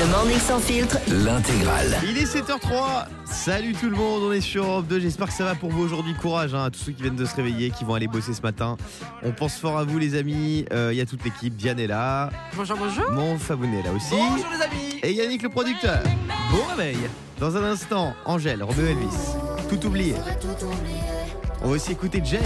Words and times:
Le 0.00 0.06
morning 0.12 0.38
sans 0.38 0.60
filtre. 0.60 0.96
L'intégrale. 1.08 1.98
Il 2.08 2.16
est 2.18 2.24
7h03. 2.24 3.06
Salut 3.24 3.72
tout 3.74 3.90
le 3.90 3.96
monde, 3.96 4.22
on 4.22 4.32
est 4.32 4.40
sur 4.40 4.64
Europe 4.64 4.86
2. 4.86 5.00
J'espère 5.00 5.26
que 5.26 5.32
ça 5.32 5.44
va 5.44 5.54
pour 5.54 5.70
vous 5.70 5.82
aujourd'hui. 5.82 6.14
Courage 6.14 6.54
hein, 6.54 6.64
à 6.64 6.70
tous 6.70 6.78
ceux 6.78 6.92
qui 6.92 7.02
viennent 7.02 7.16
de 7.16 7.24
se 7.24 7.34
réveiller, 7.34 7.70
qui 7.70 7.84
vont 7.84 7.94
aller 7.94 8.06
bosser 8.06 8.32
ce 8.32 8.40
matin. 8.42 8.76
On 9.24 9.32
pense 9.32 9.56
fort 9.56 9.76
à 9.76 9.84
vous 9.84 9.98
les 9.98 10.14
amis. 10.16 10.64
Euh, 10.72 10.90
Il 10.92 10.96
y 10.96 11.00
a 11.00 11.06
toute 11.06 11.24
l'équipe. 11.24 11.56
Diane 11.56 11.80
est 11.80 11.88
là. 11.88 12.30
Bonjour, 12.54 12.76
bonjour. 12.78 13.10
Mon 13.10 13.36
Fabounet 13.38 13.80
est 13.80 13.82
là 13.82 13.92
aussi. 13.92 14.14
Bonjour 14.14 14.46
les 14.56 14.64
amis 14.64 15.00
Et 15.02 15.12
Yannick 15.12 15.42
le 15.42 15.48
producteur. 15.48 16.00
Bon 16.52 16.64
réveil 16.76 16.98
Dans 17.40 17.56
un 17.56 17.64
instant, 17.64 18.14
Angèle, 18.24 18.62
Romeo 18.62 18.86
Elvis. 18.86 19.34
Tout 19.68 19.84
oublié. 19.86 20.14
On 21.62 21.68
va 21.68 21.74
aussi 21.74 21.92
écouter 21.92 22.22
Jane. 22.24 22.40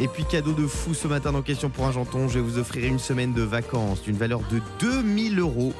Et 0.00 0.08
puis 0.08 0.24
cadeau 0.24 0.52
de 0.52 0.66
fou 0.66 0.94
ce 0.94 1.06
matin 1.06 1.32
dans 1.32 1.42
Question 1.42 1.68
pour 1.70 1.86
un 1.86 1.92
janton, 1.92 2.28
je 2.28 2.34
vais 2.34 2.40
vous 2.44 2.58
offrir 2.58 2.84
une 2.86 2.98
semaine 2.98 3.32
de 3.32 3.42
vacances 3.42 4.02
d'une 4.02 4.16
valeur 4.16 4.40
de 4.50 4.60
2000 4.80 5.38
euros 5.38 5.72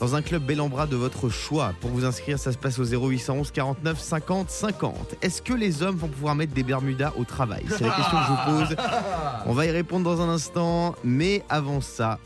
dans 0.00 0.14
un 0.16 0.22
club 0.22 0.42
bel 0.44 0.60
en 0.60 0.68
bras 0.68 0.86
de 0.86 0.96
votre 0.96 1.28
choix. 1.28 1.72
Pour 1.80 1.90
vous 1.90 2.04
inscrire, 2.04 2.38
ça 2.38 2.52
se 2.52 2.58
passe 2.58 2.78
au 2.78 2.84
0811 2.84 3.50
49 3.50 4.00
50 4.00 4.50
50. 4.50 5.14
Est-ce 5.22 5.40
que 5.42 5.52
les 5.52 5.82
hommes 5.82 5.96
vont 5.96 6.08
pouvoir 6.08 6.34
mettre 6.34 6.52
des 6.52 6.62
Bermudas 6.62 7.12
au 7.18 7.24
travail? 7.24 7.64
C'est 7.68 7.80
la 7.84 7.90
question 7.90 8.18
que 8.18 8.24
je 8.24 8.30
vous 8.30 8.66
pose. 8.66 8.76
On 9.46 9.52
va 9.52 9.66
y 9.66 9.70
répondre 9.70 10.04
dans 10.04 10.20
un 10.22 10.28
instant, 10.28 10.94
mais 11.04 11.42
avant 11.48 11.80
ça, 11.80 12.18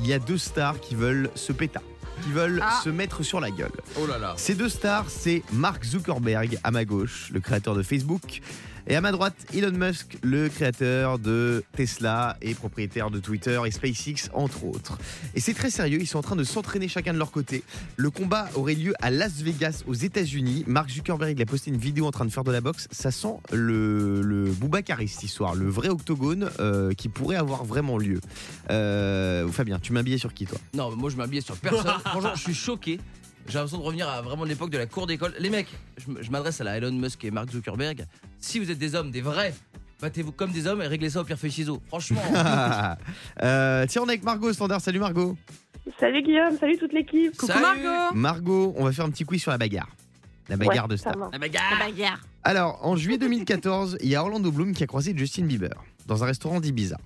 il 0.00 0.06
y 0.06 0.12
a 0.12 0.18
deux 0.18 0.38
stars 0.38 0.78
qui 0.80 0.94
veulent 0.94 1.30
se 1.34 1.52
péta, 1.52 1.80
qui 2.22 2.30
veulent 2.32 2.60
Ah. 2.62 2.80
se 2.84 2.90
mettre 2.90 3.22
sur 3.22 3.40
la 3.40 3.50
gueule. 3.50 3.72
Oh 4.00 4.06
là 4.06 4.18
là 4.18 4.34
Ces 4.36 4.54
deux 4.54 4.68
stars, 4.68 5.06
c'est 5.08 5.42
Mark 5.52 5.84
Zuckerberg 5.84 6.58
à 6.62 6.70
ma 6.70 6.84
gauche, 6.84 7.30
le 7.32 7.40
créateur 7.40 7.74
de 7.74 7.82
Facebook, 7.82 8.40
et 8.86 8.94
à 8.94 9.00
ma 9.00 9.12
droite, 9.12 9.34
Elon 9.54 9.72
Musk, 9.72 10.18
le 10.22 10.48
créateur 10.48 11.18
de 11.18 11.64
Tesla 11.76 12.36
et 12.40 12.54
propriétaire 12.54 13.10
de 13.10 13.18
Twitter 13.18 13.60
et 13.66 13.70
SpaceX, 13.70 14.30
entre 14.32 14.64
autres. 14.64 14.98
Et 15.34 15.40
c'est 15.40 15.54
très 15.54 15.70
sérieux, 15.70 15.98
ils 16.00 16.06
sont 16.06 16.18
en 16.18 16.22
train 16.22 16.36
de 16.36 16.44
s'entraîner 16.44 16.88
chacun 16.88 17.12
de 17.12 17.18
leur 17.18 17.30
côté. 17.30 17.64
Le 17.96 18.10
combat 18.10 18.48
aurait 18.54 18.74
lieu 18.74 18.94
à 19.00 19.10
Las 19.10 19.42
Vegas, 19.42 19.82
aux 19.86 19.94
États-Unis. 19.94 20.64
Mark 20.66 20.90
Zuckerberg 20.90 21.36
il 21.36 21.42
a 21.42 21.46
posté 21.46 21.70
une 21.70 21.78
vidéo 21.78 22.06
en 22.06 22.12
train 22.12 22.24
de 22.24 22.30
faire 22.30 22.44
de 22.44 22.52
la 22.52 22.60
boxe. 22.60 22.86
Ça 22.90 23.10
sent 23.10 23.36
le, 23.52 24.22
le 24.22 24.44
Boubacaris, 24.50 25.08
cette 25.08 25.24
histoire, 25.24 25.54
le 25.54 25.68
vrai 25.68 25.88
octogone 25.88 26.50
euh, 26.60 26.92
qui 26.92 27.08
pourrait 27.08 27.36
avoir 27.36 27.64
vraiment 27.64 27.98
lieu. 27.98 28.20
Euh, 28.70 29.48
Fabien, 29.48 29.78
tu 29.78 29.92
m'as 29.92 30.00
habillé 30.00 30.18
sur 30.18 30.32
qui, 30.32 30.46
toi? 30.46 30.58
Non, 30.74 30.90
mais 30.90 30.96
moi 30.96 31.10
je 31.10 31.16
m'habille 31.16 31.42
sur 31.42 31.56
personne. 31.56 31.86
Franchement, 32.04 32.34
je 32.34 32.40
suis 32.40 32.54
choqué. 32.54 33.00
J'ai 33.48 33.54
l'impression 33.54 33.78
de 33.78 33.82
revenir 33.84 34.08
à 34.08 34.22
vraiment 34.22 34.44
l'époque 34.44 34.70
de 34.70 34.78
la 34.78 34.86
cour 34.86 35.06
d'école. 35.06 35.34
Les 35.38 35.50
mecs, 35.50 35.68
je 36.20 36.30
m'adresse 36.30 36.60
à 36.60 36.64
la 36.64 36.76
Elon 36.78 36.92
Musk 36.92 37.24
et 37.24 37.30
Mark 37.30 37.50
Zuckerberg. 37.50 38.04
Si 38.40 38.58
vous 38.58 38.70
êtes 38.70 38.78
des 38.78 38.94
hommes, 38.94 39.10
des 39.10 39.20
vrais, 39.20 39.54
battez-vous 40.00 40.32
comme 40.32 40.50
des 40.50 40.66
hommes 40.66 40.82
et 40.82 40.86
réglez 40.86 41.10
ça 41.10 41.20
au 41.20 41.24
pierre 41.24 41.38
feuille 41.38 41.52
ciseaux. 41.52 41.80
Franchement. 41.88 42.20
Euh, 43.42 43.84
tiens, 43.88 44.02
on 44.02 44.06
est 44.06 44.12
avec 44.12 44.24
Margot 44.24 44.48
au 44.48 44.52
standard. 44.52 44.80
Salut 44.80 44.98
Margot. 44.98 45.36
Salut 46.00 46.22
Guillaume, 46.22 46.56
salut 46.58 46.76
toute 46.78 46.92
l'équipe. 46.92 47.36
Coucou 47.36 47.46
Salut. 47.52 47.62
Margot. 47.84 48.14
Margot, 48.14 48.74
on 48.76 48.84
va 48.84 48.92
faire 48.92 49.04
un 49.04 49.10
petit 49.10 49.24
quiz 49.24 49.40
sur 49.42 49.50
la 49.52 49.58
bagarre. 49.58 49.88
La 50.48 50.56
bagarre 50.56 50.88
Ouais, 50.88 50.96
de 50.96 51.02
va. 51.02 51.28
La 51.32 51.38
bagarre. 51.38 51.62
La 51.78 51.86
bagarre. 51.86 52.20
Alors, 52.44 52.78
en 52.82 52.96
juillet 52.96 53.18
2014, 53.18 53.98
il 54.00 54.08
y 54.08 54.14
a 54.16 54.22
Orlando 54.22 54.50
Bloom 54.50 54.72
qui 54.74 54.82
a 54.82 54.86
croisé 54.86 55.12
Justin 55.16 55.44
Bieber 55.44 55.70
dans 56.06 56.22
un 56.24 56.26
restaurant 56.26 56.60
d'Ibiza. 56.60 56.96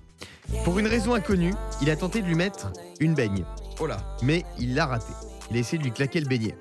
Pour 0.63 0.79
une 0.79 0.87
raison 0.87 1.13
inconnue, 1.13 1.53
il 1.81 1.89
a 1.89 1.95
tenté 1.95 2.21
de 2.21 2.27
lui 2.27 2.35
mettre 2.35 2.71
une 2.99 3.13
baigne, 3.13 3.43
Oh 3.79 3.87
là. 3.87 3.97
mais 4.23 4.43
il 4.59 4.75
l'a 4.75 4.85
raté. 4.85 5.11
Il 5.51 5.57
a 5.57 5.59
essayé 5.59 5.77
de 5.77 5.83
lui 5.83 5.91
claquer 5.91 6.21
le 6.21 6.27
beignet. 6.27 6.55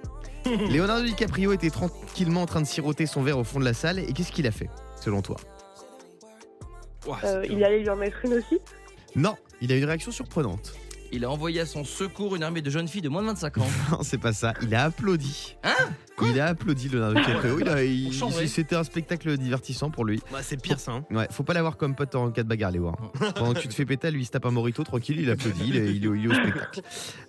Leonardo 0.44 1.04
DiCaprio 1.04 1.52
était 1.52 1.70
tranquillement 1.70 2.42
en 2.42 2.46
train 2.46 2.60
de 2.60 2.66
siroter 2.66 3.06
son 3.06 3.22
verre 3.22 3.38
au 3.38 3.44
fond 3.44 3.60
de 3.60 3.64
la 3.64 3.72
salle 3.72 4.00
et 4.00 4.12
qu'est-ce 4.12 4.32
qu'il 4.32 4.46
a 4.48 4.50
fait, 4.50 4.68
selon 5.00 5.22
toi? 5.22 5.36
Euh, 7.24 7.46
il 7.48 7.62
allait 7.62 7.80
lui 7.80 7.88
en 7.88 7.96
mettre 7.96 8.24
une 8.24 8.34
aussi? 8.34 8.58
Non, 9.14 9.36
il 9.60 9.70
a 9.70 9.76
eu 9.76 9.78
une 9.78 9.84
réaction 9.84 10.10
surprenante. 10.10 10.74
Il 11.12 11.24
a 11.24 11.30
envoyé 11.30 11.60
à 11.60 11.66
son 11.66 11.82
secours 11.84 12.36
une 12.36 12.42
armée 12.44 12.62
de 12.62 12.70
jeunes 12.70 12.86
filles 12.86 13.02
de 13.02 13.08
moins 13.08 13.22
de 13.22 13.26
25 13.28 13.58
ans. 13.58 13.66
Non, 13.90 13.98
c'est 14.02 14.18
pas 14.18 14.32
ça. 14.32 14.54
Il 14.62 14.74
a 14.74 14.84
applaudi. 14.84 15.56
Hein 15.64 15.74
Il 16.22 16.38
a 16.38 16.46
applaudi 16.46 16.88
Leonardo 16.88 17.18
DiCaprio. 17.20 17.58
Il 17.60 17.68
a- 17.68 17.82
il-. 17.82 18.48
C'était 18.48 18.76
un 18.76 18.84
spectacle 18.84 19.36
divertissant 19.36 19.90
pour 19.90 20.04
lui. 20.04 20.20
Bah, 20.30 20.38
c'est 20.42 20.60
pire 20.60 20.78
ça. 20.78 20.92
hein. 20.92 21.04
Ouais, 21.10 21.26
faut 21.30 21.42
pas 21.42 21.52
l'avoir 21.54 21.76
comme 21.76 21.94
pote 21.96 22.14
en 22.14 22.30
cas 22.30 22.42
de 22.44 22.48
bagarre, 22.48 22.70
Léo. 22.70 22.88
hein. 22.88 23.30
Pendant 23.34 23.54
que 23.54 23.58
tu 23.60 23.68
te 23.68 23.74
fais 23.74 23.84
péter, 23.86 24.10
lui 24.12 24.22
il 24.22 24.24
se 24.26 24.30
tape 24.30 24.46
un 24.46 24.50
morito 24.52 24.84
tranquille, 24.84 25.18
il 25.20 25.28
applaudit, 25.30 25.62
il 25.66 25.76
est, 25.76 25.94
il 25.94 26.04
est- 26.06 26.18
il 26.18 26.24
est 26.24 26.28
au 26.28 26.34
spectacle. 26.34 26.82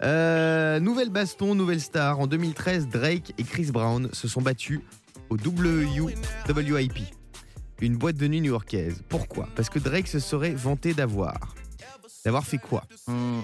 Euh, 0.03 0.79
nouvelle 0.79 1.09
baston, 1.09 1.55
nouvelle 1.55 1.81
star. 1.81 2.19
En 2.19 2.27
2013, 2.27 2.87
Drake 2.87 3.33
et 3.37 3.43
Chris 3.43 3.71
Brown 3.71 4.09
se 4.13 4.27
sont 4.27 4.41
battus 4.41 4.79
au 5.29 5.37
WIP, 5.37 6.99
une 7.81 7.97
boîte 7.97 8.17
de 8.17 8.27
nuit 8.27 8.41
new-yorkaise. 8.41 9.01
Pourquoi? 9.09 9.47
Parce 9.55 9.69
que 9.69 9.79
Drake 9.79 10.07
se 10.07 10.19
serait 10.19 10.51
vanté 10.53 10.93
d'avoir. 10.93 11.55
D'avoir 12.23 12.45
fait 12.45 12.59
quoi? 12.59 12.83
Hmm. 13.07 13.39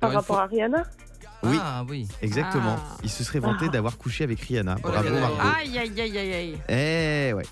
Par 0.00 0.12
rapport 0.12 0.38
à 0.38 0.46
Rihanna. 0.46 0.84
Oui. 1.42 1.56
Ah 1.60 1.84
oui. 1.88 2.08
Exactement. 2.22 2.76
Ah. 2.78 2.96
Il 3.02 3.10
se 3.10 3.22
serait 3.22 3.38
vanté 3.38 3.68
d'avoir 3.68 3.96
couché 3.96 4.24
avec 4.24 4.40
Rihanna. 4.40 4.76
Oh 4.78 4.88
Bravo. 4.88 5.10
Margot. 5.10 5.36
Aïe, 5.40 5.78
aïe, 5.78 6.00
aïe, 6.00 6.18
aïe, 6.18 6.34
aïe. 6.34 6.58
Eh 6.68 7.32
ouais. 7.32 7.44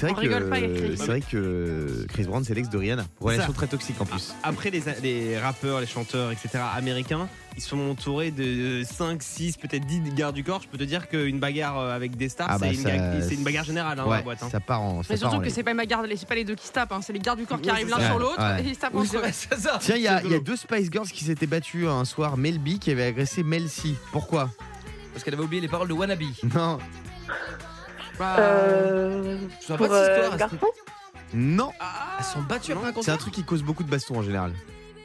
C'est 0.00 0.06
vrai, 0.06 0.14
On 0.16 0.20
rigole 0.20 0.48
pas 0.48 0.56
avec 0.58 0.74
que, 0.74 0.78
Chris. 0.80 0.94
c'est 0.96 1.06
vrai 1.06 1.20
que 1.20 2.06
Chris 2.08 2.22
Brown, 2.22 2.44
c'est 2.44 2.54
l'ex 2.54 2.68
de 2.70 2.78
Rihanna. 2.78 3.04
Relation 3.20 3.52
très 3.52 3.66
toxique 3.66 4.00
en 4.00 4.04
plus. 4.04 4.32
Après, 4.44 4.70
les, 4.70 4.80
les 5.02 5.38
rappeurs, 5.40 5.80
les 5.80 5.88
chanteurs, 5.88 6.30
etc. 6.30 6.50
américains, 6.76 7.28
ils 7.56 7.62
sont 7.62 7.80
entourés 7.90 8.30
de 8.30 8.84
5, 8.84 9.20
6, 9.20 9.56
peut-être 9.56 9.84
10 9.84 10.02
gardes 10.14 10.36
du 10.36 10.44
corps. 10.44 10.62
Je 10.62 10.68
peux 10.68 10.78
te 10.78 10.84
dire 10.84 11.08
qu'une 11.08 11.40
bagarre 11.40 11.80
euh, 11.80 11.96
avec 11.96 12.16
des 12.16 12.28
stars, 12.28 12.46
Ah 12.48 12.58
bah 12.60 12.66
c'est 12.70 12.74
une, 12.76 12.82
ça- 12.82 13.42
bagarre 13.42 13.64
générale 13.64 13.98
hein, 13.98 14.04
ouais, 14.06 14.18
la 14.18 14.22
boîte. 14.22 14.42
hein. 14.44 14.48
ça 14.52 14.60
part 14.60 14.82
en. 14.82 15.02
ça 15.02 15.08
Mais 15.10 15.16
part 15.18 15.30
surtout 15.30 15.42
en 15.42 15.44
que 15.44 15.50
c'est 15.52 15.64
pas, 15.64 15.74
ma 15.74 15.84
garde, 15.84 16.06
c'est 16.16 16.28
pas 16.28 16.36
les 16.36 16.44
deux 16.44 16.54
qui 16.54 16.68
se 16.68 16.72
tapent, 16.72 16.92
hein, 16.92 17.00
c'est 17.02 17.12
les 17.12 17.18
gardes 17.18 17.40
du 17.40 17.46
corps 17.46 17.60
qui 17.60 17.68
arrivent 17.68 17.88
l'un 17.90 18.06
sur 18.06 18.20
l'autre 18.20 18.38
Ouais. 18.40 18.62
et 18.62 18.68
ils 18.68 18.74
se 18.76 18.80
tapent 18.80 18.94
Oui, 18.94 19.08
entre 19.12 19.16
eux. 19.26 19.78
Tiens, 19.80 19.96
il 19.96 20.02
y, 20.02 20.06
a- 20.06 20.22
y 20.22 20.40
deux 20.40 20.54
Spice 20.54 20.90
Girls 20.92 21.08
qui 21.08 21.24
s'étaient 21.24 21.48
battues 21.48 21.88
un 21.88 22.04
soir. 22.04 22.36
Mel 22.36 22.60
B 22.60 22.78
qui 22.78 22.92
avait 22.92 23.02
agressé 23.06 23.42
Mel 23.42 23.68
C. 23.68 23.96
Pourquoi? 24.12 24.48
Parce 25.12 25.24
qu'elle 25.24 25.34
avait 25.34 25.42
oublié 25.42 25.60
les 25.60 25.66
paroles 25.66 25.88
de 25.88 25.92
Wannabe. 25.94 26.22
Non, 26.54 26.78
Euh, 28.20 29.36
pour 29.66 29.76
pas 29.78 29.88
de 29.88 29.92
euh, 29.92 30.20
histoire. 30.22 30.36
garçon. 30.36 30.56
non. 31.34 31.70
Elles 32.18 32.24
sont 32.24 32.42
battues 32.42 32.72
après 32.72 32.88
un 32.88 33.02
C'est 33.02 33.10
un 33.10 33.16
truc 33.16 33.34
qui 33.34 33.44
cause 33.44 33.62
beaucoup 33.62 33.84
de 33.84 33.90
bastons 33.90 34.18
en 34.18 34.22
général. 34.22 34.52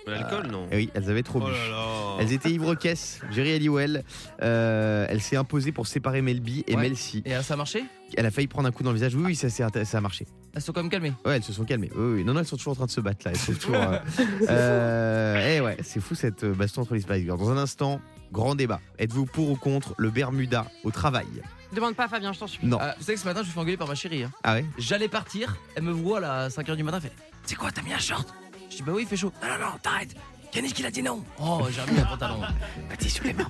L'alcool, 0.05 0.47
non 0.51 0.67
Et 0.69 0.75
oui, 0.75 0.89
elles 0.95 1.09
avaient 1.09 1.23
trop 1.23 1.39
Oh 1.41 1.45
bu. 1.45 1.51
là 1.53 1.69
là. 1.69 2.17
Elles 2.19 2.33
étaient 2.33 2.49
ivre-caisse. 2.51 3.21
Jerry 3.31 3.53
Halliwell, 3.53 4.03
euh, 4.41 5.05
elle 5.09 5.21
s'est 5.21 5.37
imposée 5.37 5.71
pour 5.71 5.87
séparer 5.87 6.21
Mel 6.21 6.41
B 6.41 6.61
et 6.67 6.75
Ouais. 6.75 6.81
Mel 6.81 6.97
C. 6.97 7.21
Et 7.25 7.41
ça 7.41 7.53
a 7.53 7.57
marché? 7.57 7.85
Elle 8.17 8.25
a 8.25 8.31
failli 8.31 8.47
prendre 8.47 8.67
un 8.67 8.71
coup 8.71 8.83
dans 8.83 8.89
le 8.91 8.95
visage. 8.95 9.15
Oui, 9.15 9.23
oui, 9.27 9.35
ça, 9.35 9.47
a 9.65 10.01
marché. 10.01 10.27
Elles 10.53 10.61
sont 10.61 10.73
quand 10.73 10.81
même 10.81 10.91
calmées. 10.91 11.13
Ouais, 11.25 11.37
elles 11.37 11.43
se 11.43 11.53
sont 11.53 11.63
calmées. 11.63 11.89
Oui, 11.95 12.15
oui. 12.15 12.23
Non, 12.25 12.33
non, 12.33 12.41
elles 12.41 12.45
sont 12.45 12.57
toujours 12.57 12.73
en 12.73 12.75
train 12.75 12.85
de 12.85 12.91
se 12.91 12.99
battre 12.99 13.21
là. 13.25 13.31
Elles 13.31 13.39
sont 13.39 13.53
toujours. 13.53 13.75
euh, 13.77 13.97
euh, 14.49 15.55
eh 15.57 15.61
ouais, 15.61 15.77
c'est 15.83 16.01
fou 16.01 16.15
cette 16.15 16.43
baston 16.43 16.81
entre 16.81 16.95
les 16.95 17.01
Spice 17.01 17.23
Girls. 17.23 17.39
Dans 17.39 17.51
un 17.51 17.57
instant, 17.57 18.01
grand 18.33 18.55
débat. 18.55 18.81
Êtes-vous 18.99 19.25
pour 19.25 19.49
ou 19.51 19.55
contre 19.55 19.95
le 19.97 20.09
Bermuda 20.09 20.65
au 20.83 20.91
travail? 20.91 21.27
Demande 21.73 21.95
pas 21.95 22.07
Fabien, 22.07 22.31
je 22.33 22.39
t'en 22.39 22.47
supplie. 22.47 22.67
Non. 22.67 22.77
Ah, 22.81 22.95
vous 22.97 23.03
savez 23.03 23.15
que 23.15 23.21
ce 23.21 23.25
matin, 23.25 23.39
je 23.39 23.43
me 23.43 23.45
suis 23.45 23.53
fait 23.53 23.59
engueuler 23.59 23.77
par 23.77 23.87
ma 23.87 23.95
chérie. 23.95 24.23
hein. 24.23 24.31
Ah 24.43 24.53
ouais 24.55 24.65
J'allais 24.77 25.07
partir, 25.07 25.55
elle 25.75 25.83
me 25.83 25.91
voit 25.91 26.19
là 26.19 26.43
à 26.43 26.47
5h 26.49 26.75
du 26.75 26.83
matin, 26.83 26.97
elle 27.03 27.09
fait 27.09 27.15
C'est 27.45 27.55
quoi, 27.55 27.71
t'as 27.71 27.81
mis 27.81 27.93
un 27.93 27.97
short? 27.99 28.33
Je 28.69 28.77
dis 28.77 28.83
Bah 28.83 28.91
oui, 28.95 29.03
il 29.03 29.07
fait 29.07 29.17
chaud. 29.17 29.31
Non, 29.41 29.49
non, 29.49 29.65
non, 29.71 29.77
t'arrêtes. 29.81 30.15
Yannick, 30.55 30.77
il 30.79 30.85
a 30.85 30.91
dit 30.91 31.01
non. 31.01 31.23
Oh, 31.41 31.61
j'ai 31.71 31.81
remis 31.81 31.99
un 31.99 32.05
pantalon. 32.05 32.41
Petit 32.89 33.09
sous 33.09 33.23
les 33.23 33.33
mains. 33.33 33.47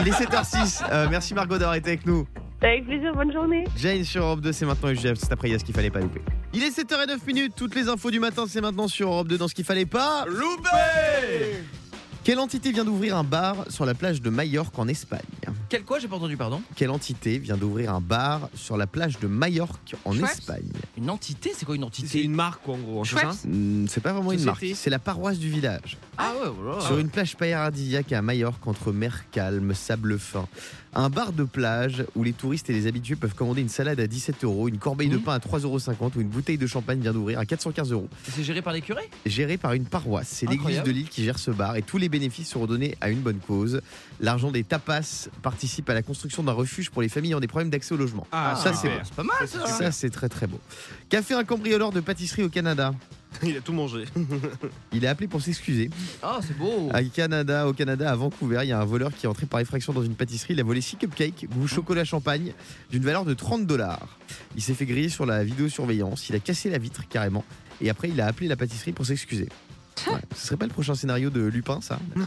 Il 0.00 0.08
est 0.08 0.12
7h06. 0.12 0.82
Euh, 0.90 1.06
merci 1.10 1.34
Margot 1.34 1.58
d'avoir 1.58 1.74
été 1.74 1.90
avec 1.90 2.06
nous. 2.06 2.26
Avec 2.62 2.86
plaisir, 2.86 3.14
bonne 3.14 3.30
journée. 3.32 3.64
Jane 3.76 4.02
sur 4.02 4.24
Europe 4.24 4.40
2, 4.40 4.52
c'est 4.52 4.64
maintenant 4.64 4.88
UGF. 4.88 5.14
C'est 5.18 5.30
après, 5.30 5.48
il 5.48 5.52
y 5.52 5.54
a 5.54 5.58
ce 5.58 5.64
qu'il 5.64 5.74
fallait 5.74 5.90
pas 5.90 6.00
louper. 6.00 6.22
Il 6.54 6.62
est 6.62 6.70
7h09 6.70 7.18
minutes. 7.26 7.52
Toutes 7.54 7.74
les 7.74 7.88
infos 7.90 8.10
du 8.10 8.18
matin, 8.18 8.44
c'est 8.48 8.62
maintenant 8.62 8.88
sur 8.88 9.08
Europe 9.10 9.28
2 9.28 9.36
dans 9.36 9.46
ce 9.46 9.54
qu'il 9.54 9.66
fallait 9.66 9.84
pas. 9.86 10.24
Loupé 10.26 11.62
Quelle 12.24 12.38
entité 12.40 12.72
vient 12.72 12.84
d'ouvrir 12.84 13.16
un 13.16 13.24
bar 13.24 13.56
sur 13.68 13.84
la 13.84 13.94
plage 13.94 14.22
de 14.22 14.30
Majorque 14.30 14.76
en 14.78 14.88
Espagne? 14.88 15.20
Quel 15.68 15.84
quoi 15.84 15.98
J'ai 15.98 16.08
pas 16.08 16.16
entendu, 16.16 16.36
pardon. 16.36 16.62
Quelle 16.76 16.90
entité 16.90 17.38
vient 17.38 17.56
d'ouvrir 17.58 17.94
un 17.94 18.00
bar 18.00 18.48
sur 18.54 18.76
la 18.78 18.86
plage 18.86 19.18
de 19.18 19.26
Majorque 19.26 19.94
en 20.06 20.12
Schweppes 20.12 20.30
Espagne 20.30 20.64
Une 20.96 21.10
entité 21.10 21.52
C'est 21.54 21.66
quoi 21.66 21.74
une 21.76 21.82
C'est 21.82 21.86
entité 21.86 22.22
une 22.22 22.32
marque, 22.32 22.62
quoi, 22.62 22.74
en 22.74 22.78
gros. 22.78 23.04
c'est 23.04 23.16
ça 23.16 23.32
Hmm, 23.44 23.86
C'est 23.86 24.00
pas 24.00 24.12
vraiment 24.14 24.32
une 24.32 24.42
marque, 24.44 24.60
Société. 24.60 24.74
c'est 24.80 24.90
la 24.90 24.98
paroisse 24.98 25.38
du 25.38 25.50
village. 25.50 25.98
Ah 26.16 26.32
ouais, 26.42 26.50
voilà. 26.58 26.80
Sur 26.80 26.98
une 26.98 27.10
plage 27.10 27.36
paradisiaque 27.36 28.12
à 28.12 28.22
Majorque 28.22 28.66
entre 28.66 28.92
mer 28.92 29.30
calme, 29.30 29.74
sable 29.74 30.18
fin. 30.18 30.46
Un 30.94 31.10
bar 31.10 31.32
de 31.32 31.44
plage 31.44 32.02
où 32.16 32.22
les 32.24 32.32
touristes 32.32 32.70
et 32.70 32.72
les 32.72 32.86
habitués 32.86 33.14
peuvent 33.14 33.34
commander 33.34 33.60
une 33.60 33.68
salade 33.68 34.00
à 34.00 34.06
17 34.06 34.42
euros, 34.44 34.68
une 34.68 34.78
corbeille 34.78 35.10
de 35.10 35.18
Mmh. 35.18 35.22
pain 35.22 35.34
à 35.34 35.38
3,50 35.38 35.64
euros 35.64 35.78
ou 36.16 36.20
une 36.20 36.28
bouteille 36.28 36.56
de 36.56 36.66
champagne 36.66 37.00
vient 37.00 37.12
d'ouvrir 37.12 37.38
à 37.38 37.44
415 37.44 37.92
euros. 37.92 38.08
C'est 38.34 38.42
géré 38.42 38.62
par 38.62 38.72
les 38.72 38.80
curés 38.80 39.08
Géré 39.26 39.58
par 39.58 39.74
une 39.74 39.84
paroisse. 39.84 40.28
C'est 40.28 40.46
l'église 40.46 40.60
Incroyable. 40.78 40.86
de 40.86 40.92
Lille 40.92 41.08
qui 41.08 41.24
gère 41.24 41.38
ce 41.38 41.50
bar 41.50 41.76
et 41.76 41.82
tous 41.82 41.98
les 41.98 42.08
bénéfices 42.08 42.48
sont 42.48 42.60
redonnés 42.60 42.96
à 43.02 43.10
une 43.10 43.20
bonne 43.20 43.38
cause. 43.38 43.82
L'argent 44.20 44.50
des 44.50 44.64
tapas 44.64 45.28
participe 45.58 45.90
à 45.90 45.94
la 45.94 46.02
construction 46.02 46.44
d'un 46.44 46.52
refuge 46.52 46.88
pour 46.88 47.02
les 47.02 47.08
familles 47.08 47.32
ayant 47.32 47.40
des 47.40 47.48
problèmes 47.48 47.68
d'accès 47.68 47.92
au 47.92 47.96
logement. 47.96 48.28
Ah, 48.30 48.54
ça, 48.62 48.72
c'est 48.74 48.88
pas 49.16 49.24
mal 49.24 49.48
ça. 49.48 49.66
Ça, 49.66 49.90
c'est 49.90 50.08
très 50.08 50.28
très 50.28 50.46
beau. 50.46 50.60
Qu'a 51.08 51.20
fait 51.20 51.34
un 51.34 51.42
cambrioleur 51.42 51.90
de 51.90 51.98
pâtisserie 51.98 52.44
au 52.44 52.48
Canada 52.48 52.94
Il 53.42 53.56
a 53.56 53.60
tout 53.60 53.72
mangé. 53.72 54.04
Il 54.92 55.04
est 55.04 55.08
appelé 55.08 55.26
pour 55.26 55.42
s'excuser. 55.42 55.90
Ah, 56.22 56.38
c'est 56.46 56.56
beau. 56.56 56.90
À 56.92 57.02
Canada, 57.02 57.66
au 57.66 57.72
Canada, 57.72 58.08
à 58.08 58.14
Vancouver, 58.14 58.60
il 58.62 58.68
y 58.68 58.72
a 58.72 58.80
un 58.80 58.84
voleur 58.84 59.12
qui 59.12 59.26
est 59.26 59.28
entré 59.28 59.46
par 59.46 59.58
effraction 59.58 59.92
dans 59.92 60.04
une 60.04 60.14
pâtisserie. 60.14 60.54
Il 60.54 60.60
a 60.60 60.62
volé 60.62 60.80
6 60.80 60.96
cupcakes, 60.96 61.48
goût 61.50 61.66
chocolat 61.66 62.04
champagne, 62.04 62.52
d'une 62.92 63.02
valeur 63.02 63.24
de 63.24 63.34
30 63.34 63.66
dollars. 63.66 64.16
Il 64.54 64.62
s'est 64.62 64.74
fait 64.74 64.86
griller 64.86 65.08
sur 65.08 65.26
la 65.26 65.42
vidéosurveillance. 65.42 66.28
Il 66.28 66.36
a 66.36 66.38
cassé 66.38 66.70
la 66.70 66.78
vitre 66.78 67.02
carrément. 67.08 67.44
Et 67.80 67.90
après, 67.90 68.10
il 68.10 68.20
a 68.20 68.26
appelé 68.26 68.46
la 68.46 68.56
pâtisserie 68.56 68.92
pour 68.92 69.06
s'excuser. 69.06 69.48
Ouais, 70.06 70.20
Ce 70.34 70.46
serait 70.46 70.56
pas 70.56 70.66
le 70.66 70.72
prochain 70.72 70.94
scénario 70.94 71.30
de 71.30 71.40
Lupin, 71.42 71.80
ça 71.80 71.98
Non, 72.16 72.24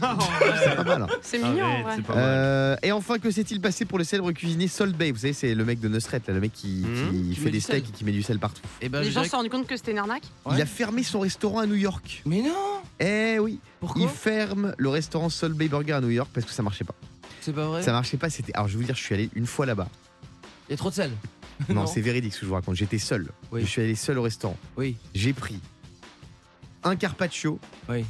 C'est 0.62 0.76
pas 0.76 0.84
mal. 0.84 1.02
hein. 1.02 1.06
C'est 1.22 1.38
mignon 1.38 1.64
Arrête, 1.86 2.04
pas 2.04 2.14
mal. 2.14 2.24
Euh, 2.24 2.76
et 2.82 2.92
enfin, 2.92 3.18
que 3.18 3.30
s'est-il 3.30 3.60
passé 3.60 3.84
pour 3.84 3.98
le 3.98 4.04
célèbre 4.04 4.30
cuisinier 4.32 4.68
Salt 4.68 4.92
Bay 4.96 5.10
Vous 5.12 5.18
savez, 5.18 5.32
c'est 5.32 5.54
le 5.54 5.64
mec 5.64 5.80
de 5.80 5.88
Nusret, 5.88 6.20
là, 6.26 6.34
le 6.34 6.40
mec 6.40 6.52
qui, 6.52 6.84
qui 7.10 7.28
Qui 7.30 7.34
fait 7.36 7.50
des 7.50 7.60
steaks 7.60 7.88
et 7.88 7.92
qui 7.92 8.04
met 8.04 8.12
du 8.12 8.22
sel 8.22 8.38
partout. 8.38 8.62
Et 8.80 8.88
ben, 8.88 9.00
Les 9.02 9.10
gens 9.10 9.24
se 9.24 9.30
sont 9.30 9.38
rendus 9.38 9.50
compte 9.50 9.66
que 9.66 9.76
c'était 9.76 9.92
une 9.92 9.98
arnaque? 9.98 10.24
Ouais. 10.44 10.54
Il 10.56 10.60
a 10.62 10.66
fermé 10.66 11.02
son 11.02 11.20
restaurant 11.20 11.58
à 11.60 11.66
New 11.66 11.74
York. 11.76 12.22
Mais 12.26 12.42
non 12.42 12.80
Eh 13.00 13.38
oui, 13.38 13.58
Pourquoi? 13.80 14.02
Il 14.02 14.08
ferme 14.08 14.74
le 14.76 14.88
restaurant 14.88 15.28
Salt 15.30 15.54
Bay 15.54 15.68
Burger 15.68 15.92
à 15.92 16.00
New 16.00 16.10
York 16.10 16.30
parce 16.32 16.46
que 16.46 16.52
ça 16.52 16.62
marchait 16.62 16.84
pas. 16.84 16.94
C'est 17.40 17.52
pas 17.52 17.66
vrai? 17.66 17.82
Ça 17.82 17.92
marchait 17.92 18.16
pas, 18.18 18.30
c'était. 18.30 18.52
Alors 18.54 18.68
je 18.68 18.74
vais 18.74 18.80
vous 18.80 18.86
dire, 18.86 18.94
je 18.94 19.02
suis 19.02 19.14
allé 19.14 19.30
une 19.34 19.46
fois 19.46 19.66
là-bas. 19.66 19.88
Il 20.68 20.72
y 20.72 20.74
a 20.74 20.76
trop 20.76 20.90
de 20.90 20.94
sel. 20.94 21.10
Non, 21.68 21.86
c'est 21.86 22.00
véridique 22.00 22.32
ce 22.34 22.40
que 22.40 22.46
je 22.46 22.48
vous 22.48 22.54
raconte. 22.56 22.74
J'étais 22.74 22.98
seul. 22.98 23.28
Oui. 23.52 23.60
Je 23.60 23.66
suis 23.66 23.82
allé 23.82 23.94
seul 23.94 24.18
au 24.18 24.22
restaurant. 24.22 24.56
Oui. 24.76 24.96
J'ai 25.14 25.32
pris 25.32 25.60
un 26.84 26.96
carpaccio, 26.96 27.58
Oui. 27.88 28.04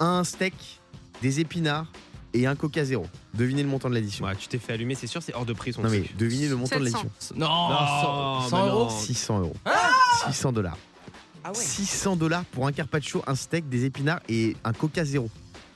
un 0.00 0.24
steak, 0.24 0.54
des 1.22 1.40
épinards 1.40 1.86
et 2.32 2.46
un 2.46 2.56
Coca 2.56 2.84
Zéro. 2.84 3.06
Devinez 3.34 3.62
le 3.62 3.68
montant 3.68 3.88
de 3.88 3.94
l'addition. 3.94 4.24
Ouais, 4.24 4.34
tu 4.36 4.48
t'es 4.48 4.58
fait 4.58 4.72
allumer, 4.72 4.94
c'est 4.94 5.06
sûr, 5.06 5.22
c'est 5.22 5.34
hors 5.34 5.46
de 5.46 5.52
prix 5.52 5.72
son 5.72 5.82
Non 5.82 5.90
mais 5.90 6.04
devinez 6.18 6.48
le 6.48 6.56
montant 6.56 6.78
de 6.78 6.84
700. 6.84 6.98
l'addition. 7.04 7.34
Non, 7.36 7.48
Non, 7.48 8.40
100, 8.42 8.48
100 8.50 8.62
mais 8.64 8.70
euros 8.70 8.84
non. 8.84 8.90
600 8.90 9.38
euros. 9.40 9.56
600 10.26 10.52
dollars. 10.52 10.78
Ah 11.46 11.50
600 11.52 12.16
dollars 12.16 12.44
pour 12.46 12.66
un 12.66 12.72
carpaccio, 12.72 13.22
un 13.26 13.34
steak, 13.34 13.68
des 13.68 13.84
épinards 13.84 14.20
et 14.28 14.56
un 14.64 14.72
Coca 14.72 15.04
Zéro. 15.04 15.28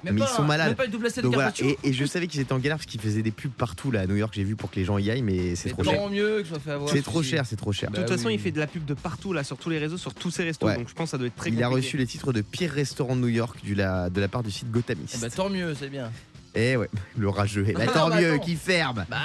Mais 0.04 0.12
pas, 0.12 0.26
ils 0.30 0.36
sont 0.36 0.44
malades. 0.44 0.76
Pas 0.76 0.86
double 0.86 1.08
Donc 1.22 1.34
voilà, 1.34 1.52
et, 1.60 1.76
et 1.82 1.92
je 1.92 2.04
savais 2.04 2.26
qu'ils 2.28 2.40
étaient 2.40 2.52
en 2.52 2.58
galère 2.58 2.76
parce 2.78 2.86
qu'ils 2.86 3.00
faisaient 3.00 3.22
des 3.22 3.30
pubs 3.32 3.50
partout 3.50 3.90
là 3.90 4.00
à 4.02 4.06
New 4.06 4.14
York. 4.16 4.32
J'ai 4.36 4.44
vu 4.44 4.54
pour 4.54 4.70
que 4.70 4.76
les 4.76 4.84
gens 4.84 4.96
y 4.98 5.10
aillent, 5.10 5.22
mais 5.22 5.56
c'est 5.56 5.70
trop 5.70 5.82
cher. 5.82 5.94
tant 5.96 6.08
mieux 6.08 6.38
que 6.38 6.44
je 6.44 6.48
sois 6.50 6.58
fait 6.60 6.70
avoir. 6.70 6.90
C'est 6.90 6.98
ce 6.98 7.02
trop 7.04 7.22
cher, 7.22 7.44
c'est 7.46 7.56
trop 7.56 7.72
cher. 7.72 7.90
De 7.90 7.96
toute 7.96 8.06
Bah 8.06 8.16
façon, 8.16 8.28
oui. 8.28 8.34
il 8.34 8.40
fait 8.40 8.52
de 8.52 8.60
la 8.60 8.66
pub 8.68 8.84
de 8.84 8.94
partout 8.94 9.32
là, 9.32 9.42
sur 9.44 9.56
tous 9.56 9.70
les 9.70 9.78
réseaux, 9.78 9.96
sur 9.98 10.14
tous 10.14 10.30
ses 10.30 10.44
restos. 10.44 10.66
Ouais. 10.66 10.76
Donc 10.76 10.88
je 10.88 10.94
pense 10.94 11.06
que 11.06 11.10
ça 11.10 11.18
doit 11.18 11.26
être 11.26 11.36
très 11.36 11.50
Il 11.50 11.62
a 11.62 11.68
reçu 11.68 11.96
les 11.96 12.06
titres 12.06 12.32
de 12.32 12.42
pire 12.42 12.70
restaurant 12.70 13.16
de 13.16 13.20
New 13.22 13.28
York 13.28 13.58
du 13.64 13.74
la- 13.74 14.08
de 14.10 14.20
la 14.20 14.28
part 14.28 14.42
du 14.42 14.50
site 14.50 14.66
Eh 14.70 14.72
Gothamist. 14.74 15.20
bah, 15.20 15.30
tant 15.30 15.48
mieux, 15.50 15.74
c'est 15.74 15.88
bien. 15.90 16.10
Eh 16.54 16.76
ouais, 16.76 16.88
le 17.18 17.28
rageux. 17.28 17.64
Eh 17.68 17.72
bah, 17.72 17.86
Non, 17.86 17.92
tant 17.92 18.08
bah, 18.08 18.20
mieux 18.20 18.32
attends. 18.34 18.44
qu'il 18.44 18.56
ferme. 18.56 19.04
Bah 19.10 19.16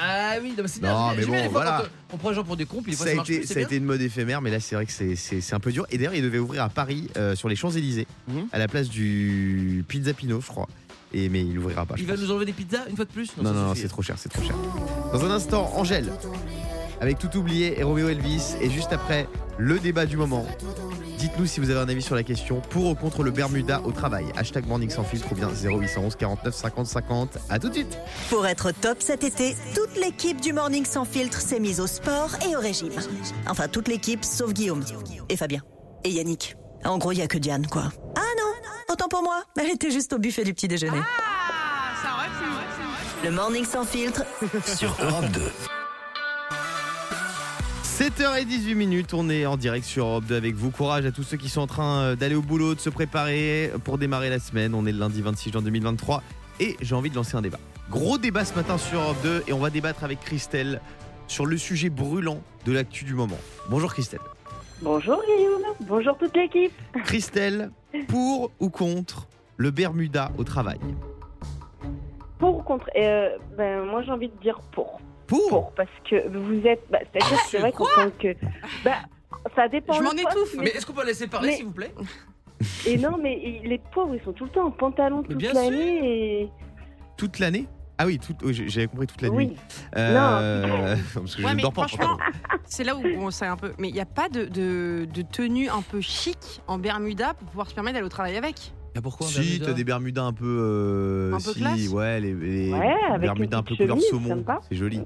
oui, 0.42 0.50
non, 0.58 0.64
mais 0.64 0.68
c'est 0.68 0.82
bien. 0.82 0.94
Non, 0.94 1.10
mais 1.16 1.22
J'aime 1.22 1.26
bien 1.32 1.38
bon, 1.40 1.44
les 1.46 1.50
fois 1.50 1.52
voilà. 1.62 1.78
quand, 1.80 1.84
euh, 1.86 1.88
On 2.14 2.18
prend 2.18 2.30
les 2.30 2.36
gens 2.36 2.44
pour 2.44 2.58
des 2.58 2.66
cons, 2.66 2.82
puis 2.82 2.92
des 2.92 2.98
fois 2.98 3.06
Ça 3.06 3.12
ça 3.12 3.14
a, 3.14 3.16
marche 3.18 3.30
été, 3.30 3.40
plus, 3.40 3.48
c'est 3.48 3.54
ça 3.54 3.60
a 3.60 3.62
bien. 3.62 3.68
été 3.68 3.76
une 3.78 3.86
mode 3.86 4.02
éphémère, 4.02 4.42
mais 4.42 4.52
là 4.52 4.60
c'est 4.60 4.76
vrai 4.76 4.86
que 4.86 4.92
c'est- 4.92 5.16
c'est 5.16 5.42
c'est 5.42 5.56
un 5.56 5.60
peu 5.60 5.72
dur. 5.72 5.86
Et 5.90 5.98
d'ailleurs, 5.98 6.16
il 6.16 6.22
devait 6.24 6.40
ouvrir 6.40 6.64
à 6.64 6.70
Paris, 6.70 7.10
euh, 7.18 7.36
sur 7.36 7.50
les 7.50 7.56
Champs-Élysées, 7.56 8.08
Mhm. 8.28 8.48
à 8.52 8.60
la 8.60 8.68
place 8.68 8.90
du 8.90 9.84
Pizza 9.88 10.14
Pino, 10.14 10.42
je 10.42 10.48
crois. 10.48 10.68
Et, 11.16 11.30
mais 11.30 11.42
il 11.42 11.58
ouvrira 11.60 11.86
pas. 11.86 11.96
je 11.96 12.02
Il 12.02 12.08
va 12.08 12.14
pense. 12.16 12.24
nous 12.24 12.32
enlever 12.32 12.46
des 12.46 12.54
pizzas 12.54 12.86
une 12.90 12.96
fois 12.96 13.06
de 13.06 13.12
plus? 13.12 13.30
Non, 13.38 13.44
ça 13.44 13.52
non, 13.52 13.62
non, 13.62 13.70
suffit. 13.70 13.82
c'est 13.84 13.88
trop 13.88 14.02
cher, 14.02 14.16
c'est 14.18 14.30
trop 14.30 14.42
cher. 14.44 14.56
Dans 15.14 15.24
un 15.24 15.30
instant, 15.32 15.72
Angèle, 15.76 16.12
avec 17.02 17.20
tout 17.20 17.36
oublié, 17.38 17.80
et 17.80 17.84
Romeo 17.84 18.10
Elvis. 18.10 18.56
Et 18.62 18.70
juste 18.72 18.92
après, 18.94 19.28
le 19.60 19.78
débat 19.80 20.06
du 20.08 20.18
moment. 20.18 20.48
Dites-nous 21.24 21.46
si 21.46 21.62
vous 21.62 21.70
avez 21.70 21.80
un 21.80 21.88
avis 21.88 22.02
sur 22.02 22.16
la 22.16 22.24
question 22.24 22.60
pour 22.60 22.88
ou 22.88 22.96
contre 22.96 23.24
le 23.24 23.32
Bermuda 23.32 23.80
au 23.86 23.94
travail? 23.94 24.26
Hashtag 24.36 24.68
Morning 24.68 24.90
sans 24.90 25.06
filtre 25.06 25.32
ou 25.32 25.36
bien 25.36 25.48
0811 25.48 26.18
49 26.18 26.54
50 26.54 26.86
50. 26.86 27.38
À 27.50 27.60
tout 27.60 27.70
de 27.70 27.76
suite. 27.76 27.98
Pour 28.30 28.46
être 28.46 28.72
top 28.72 28.98
cet 29.00 29.24
été, 29.24 29.56
toute 29.74 29.96
l'équipe 29.96 30.42
du 30.42 30.52
Morning 30.52 30.84
Sans 30.86 31.06
Filtre 31.06 31.40
s'est 31.40 31.62
mise 31.62 31.80
au 31.80 31.88
sport 31.88 32.32
et 32.46 32.58
au 32.58 32.60
régime. 32.60 32.92
Enfin, 33.48 33.70
toute 33.70 33.88
l'équipe 33.88 34.26
sauf 34.26 34.52
Guillaume 34.52 34.84
et 35.30 35.38
Fabien 35.38 35.62
et 36.04 36.10
Yannick. 36.10 36.58
En 36.84 36.98
gros, 36.98 37.14
il 37.14 37.20
y 37.20 37.22
a 37.22 37.28
que 37.28 37.38
Diane, 37.38 37.68
quoi. 37.68 37.94
Ah 38.18 38.22
non, 38.38 38.94
autant 38.94 39.08
pour 39.08 39.24
moi, 39.24 39.44
elle 39.58 39.70
était 39.70 39.92
juste 39.92 40.12
au 40.12 40.18
buffet 40.20 40.44
du 40.44 40.54
petit 40.54 40.68
déjeuner. 40.68 41.00
Ah, 41.00 42.04
ça 42.04 42.16
aurait 42.16 42.28
pu, 42.28 42.52
c'est 42.76 42.84
vrai. 43.22 43.30
Le 43.30 43.32
Morning 43.34 43.64
Sans 43.64 43.86
Filtre, 43.86 44.26
sur 44.66 44.94
Europe 45.02 45.32
2. 45.32 45.42
7h18 48.04 48.76
minutes, 48.76 49.14
on 49.14 49.30
est 49.30 49.46
en 49.46 49.56
direct 49.56 49.86
sur 49.86 50.06
Europe 50.06 50.26
2 50.26 50.36
avec 50.36 50.56
vous. 50.56 50.72
Courage 50.72 51.06
à 51.06 51.14
tous 51.14 51.24
ceux 51.24 51.38
qui 51.38 51.48
sont 51.48 51.62
en 51.62 51.68
train 51.68 52.02
euh, 52.02 52.16
d'aller 52.18 52.36
au 52.36 52.42
boulot, 52.42 52.76
de 52.76 52.80
se 52.82 52.90
préparer 52.90 53.72
pour 53.86 53.98
démarrer 53.98 54.30
la 54.30 54.40
semaine. 54.40 54.76
On 54.76 54.86
est 54.86 54.92
le 54.92 55.00
lundi 55.00 55.22
26 55.22 55.54
juin 55.54 55.62
2023 55.62 56.22
et 56.60 56.76
j'ai 56.82 56.96
envie 56.96 57.10
de 57.10 57.16
lancer 57.16 57.38
un 57.38 57.42
débat. 57.42 57.60
Gros 57.90 58.18
débat 58.18 58.44
ce 58.44 58.56
matin 58.56 58.78
sur 58.78 59.00
Europe 59.00 59.16
2 59.24 59.44
et 59.48 59.54
on 59.54 59.60
va 59.60 59.70
débattre 59.70 60.04
avec 60.04 60.20
Christelle 60.20 60.82
sur 61.28 61.46
le 61.46 61.56
sujet 61.56 61.88
brûlant 61.88 62.42
de 62.66 62.74
l'actu 62.74 63.06
du 63.06 63.14
moment. 63.14 63.38
Bonjour 63.70 63.94
Christelle. 63.94 64.20
Bonjour 64.82 65.24
Guillaume, 65.26 65.64
bonjour 65.80 66.18
toute 66.18 66.36
l'équipe. 66.36 66.74
Christelle, 67.06 67.72
pour 68.10 68.52
ou 68.60 68.70
contre 68.70 69.30
le 69.56 69.72
Bermuda 69.72 70.30
au 70.38 70.44
travail? 70.44 70.80
Pour 72.38 72.58
ou 72.58 72.64
contre? 72.64 72.90
Euh, 72.98 73.30
ben, 73.58 73.86
Moi 73.86 74.02
j'ai 74.04 74.12
envie 74.12 74.28
de 74.28 74.42
dire 74.42 74.60
pour. 74.74 75.00
Pour, 75.28 75.50
Pour, 75.50 75.72
parce 75.74 75.90
que 76.10 76.28
vous 76.28 76.66
êtes. 76.68 76.84
Bah, 76.90 77.00
C'est-à-dire 77.12 77.38
que 77.38 77.50
c'est 77.50 77.58
vrai 77.60 77.72
qu'en 77.72 77.86
tant 77.96 78.10
que. 78.20 78.36
Bah, 78.84 78.96
ça 79.56 79.68
dépend. 79.68 79.94
Je 79.94 80.02
m'en 80.04 80.12
étouffe. 80.12 80.56
Mais 80.58 80.70
est-ce 80.70 80.86
qu'on 80.86 80.94
peut 80.94 81.06
laisser 81.06 81.28
parler 81.28 81.50
Mais- 81.50 81.56
s'il 81.56 81.66
vous 81.66 81.72
plaît? 81.74 81.94
Et 82.88 82.98
non, 82.98 83.18
mais 83.22 83.62
les 83.64 83.82
pauvres, 83.94 84.16
ils 84.16 84.24
sont 84.24 84.32
tout 84.34 84.46
le 84.46 84.50
temps 84.52 84.66
en 84.68 84.72
pantalon 84.72 85.24
Mais 85.28 85.36
toute 85.36 85.54
l'année. 85.54 86.42
Et... 86.44 86.50
toute 87.18 87.40
l'année? 87.40 87.68
Ah 87.98 88.06
oui, 88.06 88.20
toute- 88.20 88.42
oui, 88.44 88.54
j'ai- 88.54 88.70
j'avais 88.70 88.88
compris 88.88 89.08
toute 89.08 89.22
la 89.22 89.30
oui. 89.30 89.48
nuit. 89.48 89.58
Euh, 89.98 90.96
parce 91.14 91.36
que 91.36 91.42
je 91.42 91.46
Ouais, 91.46 91.52
ne 91.52 91.56
mais 91.58 91.62
dors 91.62 91.74
pas. 91.74 91.88
franchement, 91.88 92.18
c'est 92.64 92.84
là 92.84 92.96
où 92.96 93.02
on 93.06 93.32
sait 93.32 93.46
un 93.46 93.58
peu. 93.58 93.74
Mais 93.80 93.90
il 93.90 93.94
n'y 93.94 94.00
a 94.02 94.06
pas 94.06 94.30
de, 94.30 94.46
de, 94.46 95.06
de 95.14 95.22
tenue 95.22 95.70
un 95.70 95.82
peu 95.82 96.00
chic 96.02 96.62
en 96.68 96.78
Bermuda 96.78 97.34
pour 97.34 97.48
pouvoir 97.50 97.70
se 97.70 97.76
permettre 97.76 97.96
d'aller 97.96 98.06
au 98.06 98.10
travail 98.10 98.36
avec? 98.38 98.74
Mais 98.96 99.02
pourquoi 99.02 99.28
Si, 99.28 99.60
t'as 99.64 99.74
des 99.74 99.84
Bermudas 99.84 100.24
un 100.24 100.34
peu. 100.34 100.46
euh, 100.46 101.34
Un 101.34 101.38
peu 101.38 101.54
si, 101.54 101.60
classe 101.60 101.88
ouais, 101.90 102.20
les, 102.20 102.72
Ouais, 102.72 102.96
Bermudas 103.20 103.58
un 103.58 103.64
peu 103.64 103.76
couleur 103.76 104.00
saumon. 104.02 104.44
C'est 104.70 104.76
joli. 104.76 105.02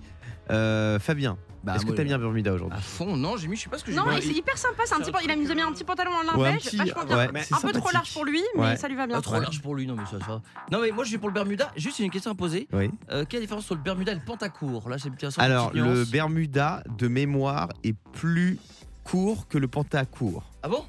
Euh, 0.50 0.98
Fabien, 1.00 1.38
Bah, 1.64 1.76
est-ce 1.76 1.86
que 1.86 1.92
t'as 1.92 2.06
mis 2.06 2.14
un 2.14 2.20
Bermuda 2.20 2.54
aujourd'hui? 2.54 2.78
À 2.78 2.82
fond, 2.82 3.18
non, 3.18 3.36
j'ai 3.36 3.50
mis, 3.50 3.58
je 3.58 3.64
sais 3.64 3.70
pas 3.70 3.78
ce 3.78 3.84
que 3.84 3.92
j'ai 3.92 3.98
Non, 3.98 4.06
mis. 4.06 4.16
mais 4.16 4.22
c'est 4.22 4.32
hyper 4.34 4.58
sympa. 4.58 4.84
C'est 4.86 4.96
un 4.96 5.00
petit, 5.00 5.12
il 5.26 5.32
a 5.32 5.36
mis, 5.36 5.62
un 5.62 5.72
petit 5.74 5.84
pantalon 5.84 6.12
en 6.12 6.24
lin 6.24 6.38
Ouais, 6.42 6.48
un 6.50 6.52
beige, 6.54 6.64
petit- 6.64 6.78
vachement 6.78 7.04
bien. 7.04 7.18
ouais, 7.18 7.28
un 7.52 7.60
peu 7.60 7.72
trop 7.74 7.90
large 7.92 8.14
pour 8.14 8.24
lui, 8.24 8.42
mais 8.56 8.62
Ouais. 8.62 8.76
ça 8.78 8.88
lui 8.88 8.96
va 8.96 9.08
bien. 9.08 9.18
Pas 9.18 9.22
trop 9.22 9.40
large 9.42 9.62
pour 9.62 9.76
lui, 9.76 9.86
non, 9.86 9.96
mais 9.98 10.06
ça, 10.06 10.20
ça 10.26 10.26
va. 10.34 10.42
Non, 10.72 10.80
mais 10.82 10.92
moi 10.92 11.04
je 11.04 11.10
suis 11.10 11.18
pour 11.18 11.28
le 11.28 11.34
Bermuda. 11.34 11.70
Juste 11.76 12.00
une 12.00 12.10
question 12.12 12.32
à 12.32 12.36
poser. 12.36 12.68
Oui. 12.72 12.90
Euh, 13.12 13.26
quelle 13.28 13.40
est 13.40 13.42
la 13.42 13.46
différence 13.48 13.66
entre 13.66 13.76
le 13.76 13.82
Bermuda 13.84 14.14
et 14.14 14.16
le 14.16 14.22
pantacourt 14.26 14.88
Là, 14.90 14.98
c'est 15.00 15.10
Alors, 15.42 15.72
le. 15.74 16.06
Bermuda 16.06 16.82
de 16.98 17.08
mémoire 17.10 17.70
est 17.84 17.96
plus 18.14 18.58
court 19.04 19.48
que 19.50 19.58
le 19.58 19.68
pantacourt. 19.68 20.44
Ah 20.64 20.70
bon? 20.70 20.84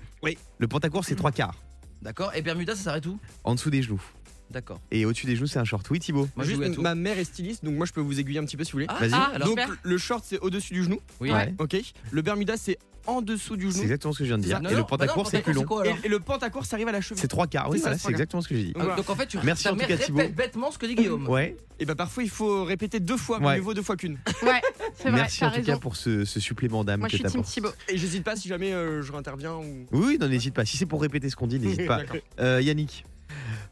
Le 0.59 0.69
pantacourt, 0.69 1.05
c'est 1.05 1.17
trois 1.17 1.33
quarts, 1.33 1.55
D'accord. 2.03 2.33
Et 2.35 2.43
Bermuda, 2.43 2.77
ça 2.77 2.83
s'arrête 2.83 3.07
où? 3.07 3.19
En 3.45 3.55
dessous 3.55 3.71
des 3.71 3.83
genoux. 3.83 4.03
D'accord. 4.51 4.81
Et 4.91 5.05
au-dessus 5.05 5.27
des 5.27 5.37
genoux, 5.37 5.47
c'est 5.47 5.59
un 5.59 5.65
short. 5.65 5.89
Oui, 5.91 5.99
Thibaut 5.99 6.29
Moi, 6.37 6.45
Juste, 6.45 6.79
ma 6.79 6.95
mère 6.95 7.19
est 7.19 7.25
styliste, 7.25 7.65
donc 7.65 7.75
moi 7.75 7.87
je 7.87 7.93
peux 7.93 8.01
vous 8.01 8.19
aiguiller 8.19 8.39
un 8.39 8.45
petit 8.45 8.57
peu 8.57 8.65
si 8.65 8.73
vous 8.73 8.77
voulez. 8.77 8.87
Ah, 8.89 8.97
Vas-y. 9.01 9.11
Ah, 9.15 9.39
donc 9.39 9.49
super. 9.51 9.77
le 9.83 9.99
short 9.99 10.25
c'est 10.27 10.39
au-dessus 10.41 10.73
du 10.75 10.85
genou, 10.85 11.01
Oui. 11.21 11.31
Ouais. 11.31 11.55
ok. 11.59 11.77
Le 12.11 12.23
Bermuda 12.23 12.57
c'est 12.57 12.79
en 13.07 13.23
dessous 13.23 13.57
du 13.57 13.67
C'est 13.69 13.73
genou. 13.73 13.83
exactement 13.85 14.13
ce 14.13 14.19
que 14.19 14.25
je 14.25 14.29
viens 14.29 14.37
de 14.39 14.43
C'est 14.43 14.49
dire. 14.49 14.61
Non, 14.61 14.69
Et 14.69 14.73
non, 14.73 14.79
le 14.79 14.83
bah 14.85 14.89
pantacourt, 14.89 15.29
c'est 15.31 15.41
plus 15.43 15.53
long. 15.55 15.63
quoi, 15.65 15.87
Et, 15.87 15.95
et 16.05 16.09
le 16.09 16.19
pantacourt 16.21 16.67
ça 16.67 16.77
arrive 16.77 16.89
à 16.89 16.93
la 16.93 17.01
cheville. 17.01 17.19
C'est 17.21 17.29
trois 17.29 17.47
quarts. 17.47 17.69
Oui, 17.71 17.79
C'est 17.79 17.83
voilà, 17.85 17.97
c'est 17.99 18.05
c'est 18.05 18.11
exactement 18.11 18.43
ce 18.43 18.49
que 18.49 18.55
j'ai 18.57 18.65
dit. 18.65 18.73
Voilà. 18.75 18.97
Donc 18.97 19.09
en 19.09 19.15
fait, 19.15 19.27
tu 19.27 19.39
Merci 19.45 19.69
en 19.69 19.73
tout 19.73 19.79
cas, 19.79 19.89
mère 19.89 19.99
Thibaut. 20.01 20.19
répète 20.19 20.35
bêtement 20.37 20.71
ce 20.71 20.79
que 20.79 20.87
dit 20.87 20.95
Guillaume. 20.95 21.27
Ouais. 21.29 21.57
Et 21.79 21.85
bah 21.87 21.95
parfois 21.95 22.23
il 22.23 22.29
faut 22.31 22.65
répéter 22.65 23.01
deux 23.01 23.17
fois, 23.17 23.39
Ouais. 23.41 23.57
mieux 23.57 23.63
vaut 23.63 23.73
deux 23.75 23.83
fois 23.83 23.97
qu'une. 23.97 24.19
Ouais, 24.43 24.61
c'est 24.95 25.11
vrai, 25.11 25.21
Merci 25.21 25.45
en 25.45 25.49
tout 25.51 25.57
raison. 25.57 25.73
cas 25.73 25.79
pour 25.79 25.97
ce, 25.97 26.25
ce 26.25 26.41
supplément 26.41 26.85
d'âme 26.85 27.03
que. 27.07 27.43
Thibaut. 27.43 27.71
Et 27.89 27.97
j'hésite 27.99 28.25
pas 28.25 28.37
si 28.37 28.49
jamais 28.49 28.73
euh, 28.73 29.03
je 29.03 29.11
réinterviens 29.13 29.55
ou. 29.57 29.87
Oui, 29.93 30.17
non, 30.21 30.29
n'hésite 30.29 30.55
pas. 30.55 30.65
Si 30.67 30.77
c'est 30.77 30.87
pour 30.87 31.01
répéter 31.03 31.29
ce 31.31 31.37
qu'on 31.37 31.47
dit, 31.47 31.59
n'hésite 31.59 31.87
pas. 31.87 32.03
Euh, 32.41 32.61
Yannick, 32.63 33.05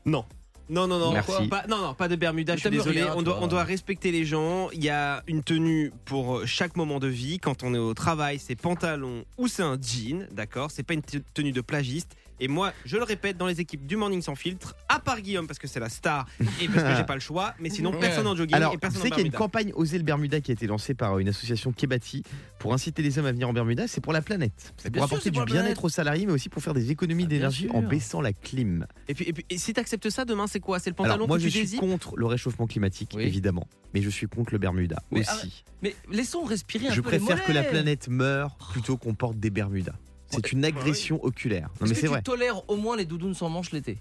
Non. 0.06 0.24
Non, 0.68 0.86
non, 0.88 0.98
non. 0.98 1.12
Merci. 1.12 1.46
Pas, 1.48 1.64
non, 1.68 1.78
non, 1.78 1.94
pas 1.94 2.08
de 2.08 2.16
Bermuda, 2.16 2.54
Mais 2.54 2.56
je 2.58 2.62
suis 2.62 2.70
désolé. 2.70 3.02
rien, 3.04 3.14
on, 3.16 3.22
doit, 3.22 3.38
on 3.40 3.46
doit 3.46 3.62
respecter 3.62 4.10
les 4.10 4.24
gens. 4.24 4.68
Il 4.72 4.82
y 4.82 4.88
a 4.90 5.22
une 5.28 5.42
tenue 5.44 5.92
pour 6.04 6.46
chaque 6.46 6.76
moment 6.76 6.98
de 6.98 7.06
vie. 7.06 7.38
Quand 7.38 7.62
on 7.62 7.72
est 7.74 7.78
au 7.78 7.94
travail, 7.94 8.38
c'est 8.40 8.56
pantalon 8.56 9.24
ou 9.38 9.46
c'est 9.46 9.62
un 9.62 9.78
jean, 9.80 10.26
d'accord? 10.32 10.70
C'est 10.72 10.82
pas 10.82 10.94
une 10.94 11.02
te- 11.02 11.18
tenue 11.34 11.52
de 11.52 11.60
plagiste. 11.60 12.16
Et 12.40 12.48
moi, 12.48 12.72
je 12.84 12.96
le 12.96 13.02
répète, 13.02 13.36
dans 13.36 13.46
les 13.46 13.60
équipes 13.60 13.86
du 13.86 13.96
Morning 13.96 14.20
Sans 14.20 14.34
Filtre, 14.34 14.74
à 14.88 15.00
part 15.00 15.20
Guillaume, 15.20 15.46
parce 15.46 15.58
que 15.58 15.66
c'est 15.66 15.80
la 15.80 15.88
star 15.88 16.26
et 16.60 16.68
parce 16.68 16.82
que 16.82 16.96
j'ai 16.96 17.04
pas 17.04 17.14
le 17.14 17.20
choix, 17.20 17.54
mais 17.60 17.70
sinon 17.70 17.92
personne 17.92 18.26
en 18.26 18.36
jogging 18.36 18.54
Alors, 18.56 18.72
et 18.72 18.76
tu 18.76 18.80
personne 18.80 19.02
qu'il 19.02 19.18
y 19.18 19.22
a 19.22 19.26
une 19.26 19.32
campagne 19.32 19.72
Oser 19.74 19.98
le 19.98 20.04
Bermuda 20.04 20.40
qui 20.40 20.50
a 20.50 20.54
été 20.54 20.66
lancée 20.66 20.94
par 20.94 21.18
une 21.18 21.28
association 21.28 21.72
Kebati 21.72 22.22
pour 22.58 22.74
inciter 22.74 23.02
les 23.02 23.18
hommes 23.18 23.26
à 23.26 23.32
venir 23.32 23.48
en 23.48 23.52
Bermuda. 23.52 23.88
C'est 23.88 24.00
pour 24.00 24.12
la 24.12 24.22
planète. 24.22 24.74
C'est 24.76 24.90
pour 24.90 25.02
sûr, 25.02 25.04
apporter 25.04 25.30
du 25.30 25.42
bien-être 25.44 25.84
aux 25.84 25.88
salariés, 25.88 26.26
mais 26.26 26.32
aussi 26.32 26.48
pour 26.48 26.62
faire 26.62 26.74
des 26.74 26.90
économies 26.90 27.24
Ah, 27.24 27.28
d'énergie 27.28 27.68
en 27.72 27.82
baissant 27.82 28.20
la 28.20 28.32
clim. 28.32 28.86
Et 29.08 29.14
puis, 29.14 29.24
et 29.28 29.32
puis 29.32 29.44
et 29.48 29.58
si 29.58 29.72
t'acceptes 29.72 30.10
ça, 30.10 30.24
demain, 30.24 30.46
c'est 30.46 30.60
quoi? 30.60 30.78
C'est 30.78 30.90
le 30.90 30.96
pantalon 30.96 31.14
Alors, 31.14 31.28
moi, 31.28 31.38
que 31.38 31.42
je 31.44 31.48
tu 31.48 31.66
suis 31.66 31.78
contre 31.78 32.16
le 32.16 32.26
réchauffement 32.26 32.66
climatique, 32.66 33.12
Oui. 33.14 33.22
évidemment, 33.24 33.66
mais 33.94 34.02
je 34.02 34.10
suis 34.10 34.26
contre 34.26 34.52
le 34.52 34.58
Bermuda 34.58 35.02
aussi. 35.10 35.64
Mais 35.82 35.94
laissons 36.10 36.44
respirer 36.44 36.88
un 36.88 36.92
Je 36.92 37.00
peu 37.00 37.10
les 37.10 37.18
préfère 37.18 37.44
que 37.44 37.52
la 37.52 37.62
planète 37.62 38.08
meure 38.08 38.56
plutôt 38.72 38.96
qu'on 38.96 39.14
porte 39.14 39.38
des 39.38 39.50
Bermudas. 39.50 39.94
C'est 40.36 40.52
une 40.52 40.64
agression 40.64 41.22
oculaire. 41.24 41.68
Non, 41.80 41.86
mais 41.88 41.94
c'est 41.94 42.02
tu 42.02 42.06
vrai. 42.08 42.22
tolères 42.22 42.68
au 42.70 42.76
moins 42.76 42.96
les 42.96 43.04
doudounes 43.04 43.34
sans 43.34 43.48
manches 43.48 43.72
l'été? 43.72 43.98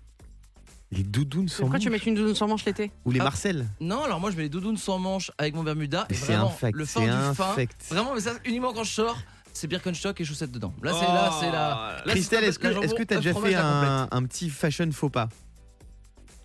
Les 0.92 1.04
doudounes 1.04 1.48
sans 1.50 1.62
Pourquoi 1.63 1.80
tu 1.80 1.89
mets 1.89 1.98
une 1.98 2.13
doudoune 2.15 2.36
sans 2.36 2.48
manche 2.48 2.63
l'été? 2.65 2.92
Ou 3.06 3.12
les 3.12 3.20
Ah. 3.20 3.24
Marcel. 3.24 3.65
Non, 3.80 4.04
alors 4.04 4.20
moi 4.20 4.30
je 4.32 4.38
mets 4.38 4.44
les 4.44 4.50
doudounes 4.50 4.77
sans 4.77 5.00
manches 5.00 5.32
avec 5.38 5.56
mon 5.56 5.63
Bermuda. 5.63 6.06
Et 6.10 6.13
C'est 6.13 6.34
vraiment, 6.34 6.48
infect. 6.50 6.75
le 6.77 6.86
fin 6.86 7.00
C'est 7.01 7.06
du 7.08 7.36
fin. 7.36 7.50
infect. 7.51 7.84
Vraiment, 7.89 8.13
mais 8.13 8.20
ça 8.22 8.34
uniquement 8.46 8.72
quand 8.74 8.84
je 8.84 8.92
sors, 8.92 9.18
c'est 9.51 9.68
Birkenstock 9.68 10.20
et 10.22 10.25
chaussettes 10.25 10.51
dedans. 10.51 10.74
Là, 10.84 10.94
c'est 10.94 11.06
là, 11.08 11.32
c'est 11.39 11.51
là. 11.51 12.01
là, 12.06 12.12
Christelle, 12.13 12.44
est-ce 12.44 12.60
que 12.60 12.68
la 12.68 12.80
est-ce 12.82 12.94
que 12.94 13.04
t'as 13.04 13.15
œuf, 13.15 13.22
déjà 13.22 13.32
fromage, 13.32 13.50
fait 13.51 13.56
la 13.58 13.62
complète. 13.63 14.13
un, 14.13 14.18
un 14.18 14.24
petit 14.25 14.50
fashion 14.50 14.89
faux 14.92 15.10
pas? 15.10 15.27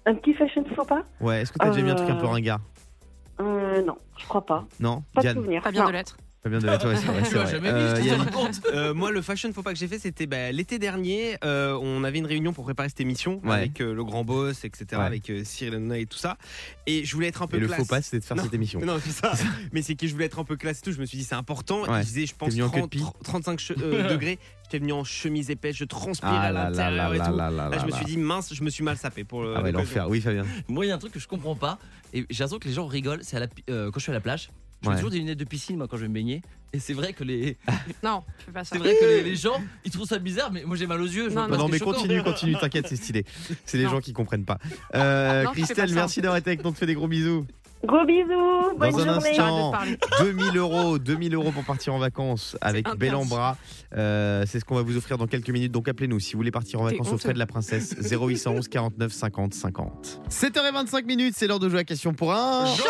Un 0.06 0.14
petit 0.14 0.32
fashion 0.34 0.64
faux 0.74 0.84
pas? 0.86 1.02
Ouais, 1.20 1.42
est-ce 1.42 1.52
que 1.52 1.58
t'as 1.58 1.70
déjà 1.70 1.82
mis 1.82 1.90
un 1.90 1.94
truc 1.96 2.08
un 2.08 2.16
peu 2.16 2.24
Euh, 2.26 2.30
ringard? 2.30 2.60
euh, 3.40 3.82
Non, 3.82 3.96
je 4.18 4.24
crois 4.26 4.44
pas. 4.46 4.66
Non? 4.80 5.02
Pas 5.12 5.20
de 5.20 5.26
Diane? 5.26 5.36
souvenir. 5.36 5.62
Pas 5.62 5.70
bien 5.70 5.82
Non. 5.82 5.88
de 5.88 5.92
l'être. 5.92 6.16
Fabien 6.42 6.58
de 6.58 6.66
la 6.66 6.78
Tour, 6.78 6.90
c'est 6.96 7.04
vrai. 7.06 7.22
C'est 7.24 7.36
Euh, 7.36 7.96
je. 7.96 8.70
Euh, 8.74 8.94
moi, 8.94 9.10
le 9.10 9.20
fashion 9.20 9.52
faux 9.52 9.62
pas 9.62 9.72
que 9.72 9.78
j'ai 9.78 9.88
fait, 9.88 9.98
c'était 9.98 10.26
bah, 10.26 10.50
l'été 10.52 10.78
dernier. 10.78 11.36
euh, 11.44 11.78
on 11.82 12.02
avait 12.04 12.18
une 12.18 12.26
réunion 12.26 12.52
pour 12.54 12.64
préparer 12.64 12.88
cette 12.88 13.00
émission 13.00 13.40
Ouais. 13.44 13.52
avec 13.52 13.80
euh, 13.80 13.92
le 13.94 14.04
grand 14.04 14.24
boss, 14.24 14.64
etc., 14.64 14.86
Ouais. 14.92 14.98
avec 15.00 15.28
euh, 15.30 15.42
Cyril 15.44 15.74
Hanouna 15.74 15.98
et 15.98 16.06
tout 16.06 16.16
ça. 16.18 16.38
Et 16.86 17.04
je 17.04 17.14
voulais 17.14 17.28
être 17.28 17.42
un 17.42 17.46
peu 17.46 17.58
Et 17.58 17.60
le 17.60 17.66
classe. 17.66 17.80
faux 17.80 17.84
pas, 17.86 18.00
c'était 18.00 18.20
de 18.20 18.24
faire 18.24 18.36
Non. 18.38 18.44
cette 18.44 18.54
émission. 18.54 18.80
Mais 18.80 18.86
Non, 18.90 18.98
c'est 19.04 19.10
ça. 19.12 19.32
Mais 19.72 19.82
c'est 19.82 19.94
que 19.96 20.06
je 20.06 20.12
voulais 20.14 20.24
être 20.26 20.38
un 20.38 20.44
peu 20.44 20.56
classe 20.56 20.78
et 20.78 20.82
tout. 20.82 20.92
Je 20.92 21.00
me 21.00 21.04
suis 21.06 21.18
dit, 21.18 21.24
c'est 21.24 21.34
important. 21.34 21.82
Ouais. 21.82 22.00
Il 22.00 22.06
faisait, 22.06 22.26
je 22.26 22.34
pense, 22.34 22.50
venu 22.50 22.62
en 22.62 22.70
queue 22.70 22.76
de 22.82 22.86
30, 22.86 22.90
pie 22.90 23.04
35 23.24 23.58
che- 23.60 23.74
euh, 23.82 24.08
degrés. 24.08 24.38
J'étais 24.64 24.78
venu 24.78 24.92
en 24.92 25.04
chemise 25.04 25.50
épaisse, 25.50 25.76
je 25.76 25.84
transpirais 25.84 26.32
Ah 26.32 26.42
à 26.42 26.52
l'intérieur 26.52 27.12
et 27.12 27.18
tout. 27.18 27.24
là 27.24 27.50
là 27.50 27.50
Là, 27.50 27.68
là 27.70 27.78
je 27.78 27.86
me 27.86 27.90
suis 27.90 28.04
dit, 28.06 28.16
mince, 28.16 28.54
je 28.54 28.62
me 28.62 28.70
suis 28.70 28.84
mal 28.84 28.96
sapé 28.96 29.24
pour 29.24 29.42
le. 29.42 29.54
Ah 29.56 29.62
ouais, 29.62 29.72
l'occasion. 29.72 29.78
l'enfer. 29.96 30.08
Oui, 30.08 30.20
Fabien. 30.20 30.46
Moi, 30.68 30.86
il 30.86 30.88
y 30.88 30.92
a 30.92 30.94
un 30.94 30.98
truc 30.98 31.12
que 31.12 31.20
je 31.20 31.26
comprends 31.28 31.56
pas. 31.56 31.78
Et 32.12 32.20
j'ai 32.30 32.38
l'impression 32.44 32.58
que 32.58 32.68
les 32.68 32.74
gens 32.74 32.86
rigolent. 32.86 33.20
C'est 33.22 33.36
à 33.36 33.40
la 33.40 33.48
pi- 33.48 33.62
euh, 33.68 33.90
quand 33.90 33.98
je 33.98 34.04
suis 34.04 34.10
à 34.10 34.14
la 34.14 34.20
plage. 34.20 34.50
Je 34.82 34.88
mets 34.88 34.94
Ouais. 34.94 34.96
toujours 35.00 35.10
des 35.10 35.18
lunettes 35.18 35.38
de 35.38 35.44
piscine, 35.44 35.76
moi, 35.76 35.86
quand 35.88 35.96
je 35.96 36.02
vais 36.02 36.08
me 36.08 36.14
baigner. 36.14 36.42
Et 36.72 36.78
c'est 36.78 36.92
vrai 36.94 37.12
que 37.12 37.24
les, 37.24 37.56
Non, 38.02 38.22
tu 38.38 38.46
fais 38.46 38.52
pas 38.52 38.64
ça. 38.64 38.70
c'est 38.72 38.78
vrai 38.78 38.94
que 38.98 39.04
les, 39.04 39.22
les 39.22 39.36
gens, 39.36 39.60
ils 39.84 39.90
trouvent 39.90 40.06
ça 40.08 40.18
bizarre. 40.18 40.50
Mais 40.52 40.62
moi, 40.64 40.76
j'ai 40.76 40.86
mal 40.86 41.00
aux 41.00 41.06
yeux. 41.06 41.28
je 41.28 41.34
Non, 41.34 41.48
Non, 41.48 41.68
mais 41.68 41.78
choquant. 41.78 41.92
continue, 41.92 42.22
continue, 42.22 42.56
t'inquiète, 42.60 42.86
c'est 42.88 42.96
stylé. 42.96 43.24
C'est 43.66 43.76
les 43.78 43.84
Non. 43.84 43.90
gens 43.90 44.00
qui 44.00 44.12
comprennent 44.12 44.44
pas. 44.44 44.58
Euh, 44.94 45.42
Non, 45.44 45.50
Christelle, 45.52 45.88
pas 45.90 45.94
merci 45.94 46.20
d'avoir 46.22 46.36
été 46.38 46.50
avec 46.50 46.62
nous. 46.64 46.70
On 46.70 46.72
te 46.72 46.78
fait 46.78 46.86
des 46.86 46.94
gros 46.94 47.08
bisous. 47.08 47.46
Gros 47.82 48.04
bisous, 48.04 48.76
bonne 48.78 48.90
Dans 48.90 48.98
un 49.00 49.04
journée. 49.14 49.30
instant, 49.30 49.72
Arrête 49.72 50.00
de 50.20 50.24
2000 50.32 50.56
euros, 50.58 50.98
2000 50.98 51.34
euros 51.34 51.50
pour 51.50 51.64
partir 51.64 51.94
en 51.94 51.98
vacances 51.98 52.54
avec 52.60 52.86
intense. 52.86 52.98
Bel 52.98 53.14
en 53.14 53.24
bras. 53.24 53.56
Euh, 53.96 54.44
c'est 54.46 54.60
ce 54.60 54.66
qu'on 54.66 54.74
va 54.74 54.82
vous 54.82 54.98
offrir 54.98 55.16
dans 55.16 55.26
quelques 55.26 55.48
minutes. 55.48 55.72
Donc 55.72 55.88
appelez-nous 55.88 56.20
si 56.20 56.34
vous 56.34 56.40
voulez 56.40 56.50
partir 56.50 56.80
en 56.82 56.84
vacances 56.84 57.10
au 57.10 57.16
frais 57.16 57.32
de 57.32 57.38
la 57.38 57.46
princesse. 57.46 57.96
0811 57.98 58.68
49 58.68 59.10
50 59.12 59.54
50. 59.54 60.20
7h25 60.30 61.04
minutes, 61.06 61.34
c'est 61.36 61.46
l'heure 61.46 61.58
de 61.58 61.70
jouer 61.70 61.80
à 61.80 61.84
question 61.84 62.12
pour 62.12 62.34
un. 62.34 62.64
Question 62.66 62.84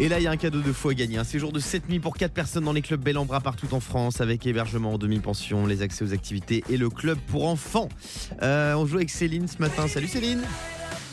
Et 0.00 0.08
là, 0.08 0.18
il 0.20 0.22
y 0.22 0.26
a 0.28 0.30
un 0.30 0.36
cadeau 0.36 0.60
de 0.60 0.72
fou 0.72 0.90
à 0.90 0.94
gagner. 0.94 1.18
Un 1.18 1.24
séjour 1.24 1.50
de 1.52 1.58
7 1.58 1.88
nuits 1.88 1.98
pour 1.98 2.16
4 2.16 2.32
personnes 2.32 2.64
dans 2.64 2.72
les 2.72 2.82
clubs 2.82 3.00
Bel 3.00 3.18
en 3.18 3.24
Bras 3.24 3.40
partout 3.40 3.66
en 3.72 3.80
France, 3.80 4.20
avec 4.20 4.46
hébergement 4.46 4.92
en 4.92 4.98
demi-pension, 4.98 5.66
les 5.66 5.82
accès 5.82 6.04
aux 6.04 6.12
activités 6.12 6.62
et 6.70 6.76
le 6.76 6.88
club 6.88 7.18
pour 7.32 7.48
enfants. 7.48 7.88
Euh, 8.42 8.74
on 8.74 8.86
joue 8.86 8.96
avec 8.98 9.10
Céline 9.10 9.48
ce 9.48 9.58
matin. 9.58 9.88
Salut 9.88 10.06
Céline. 10.06 10.42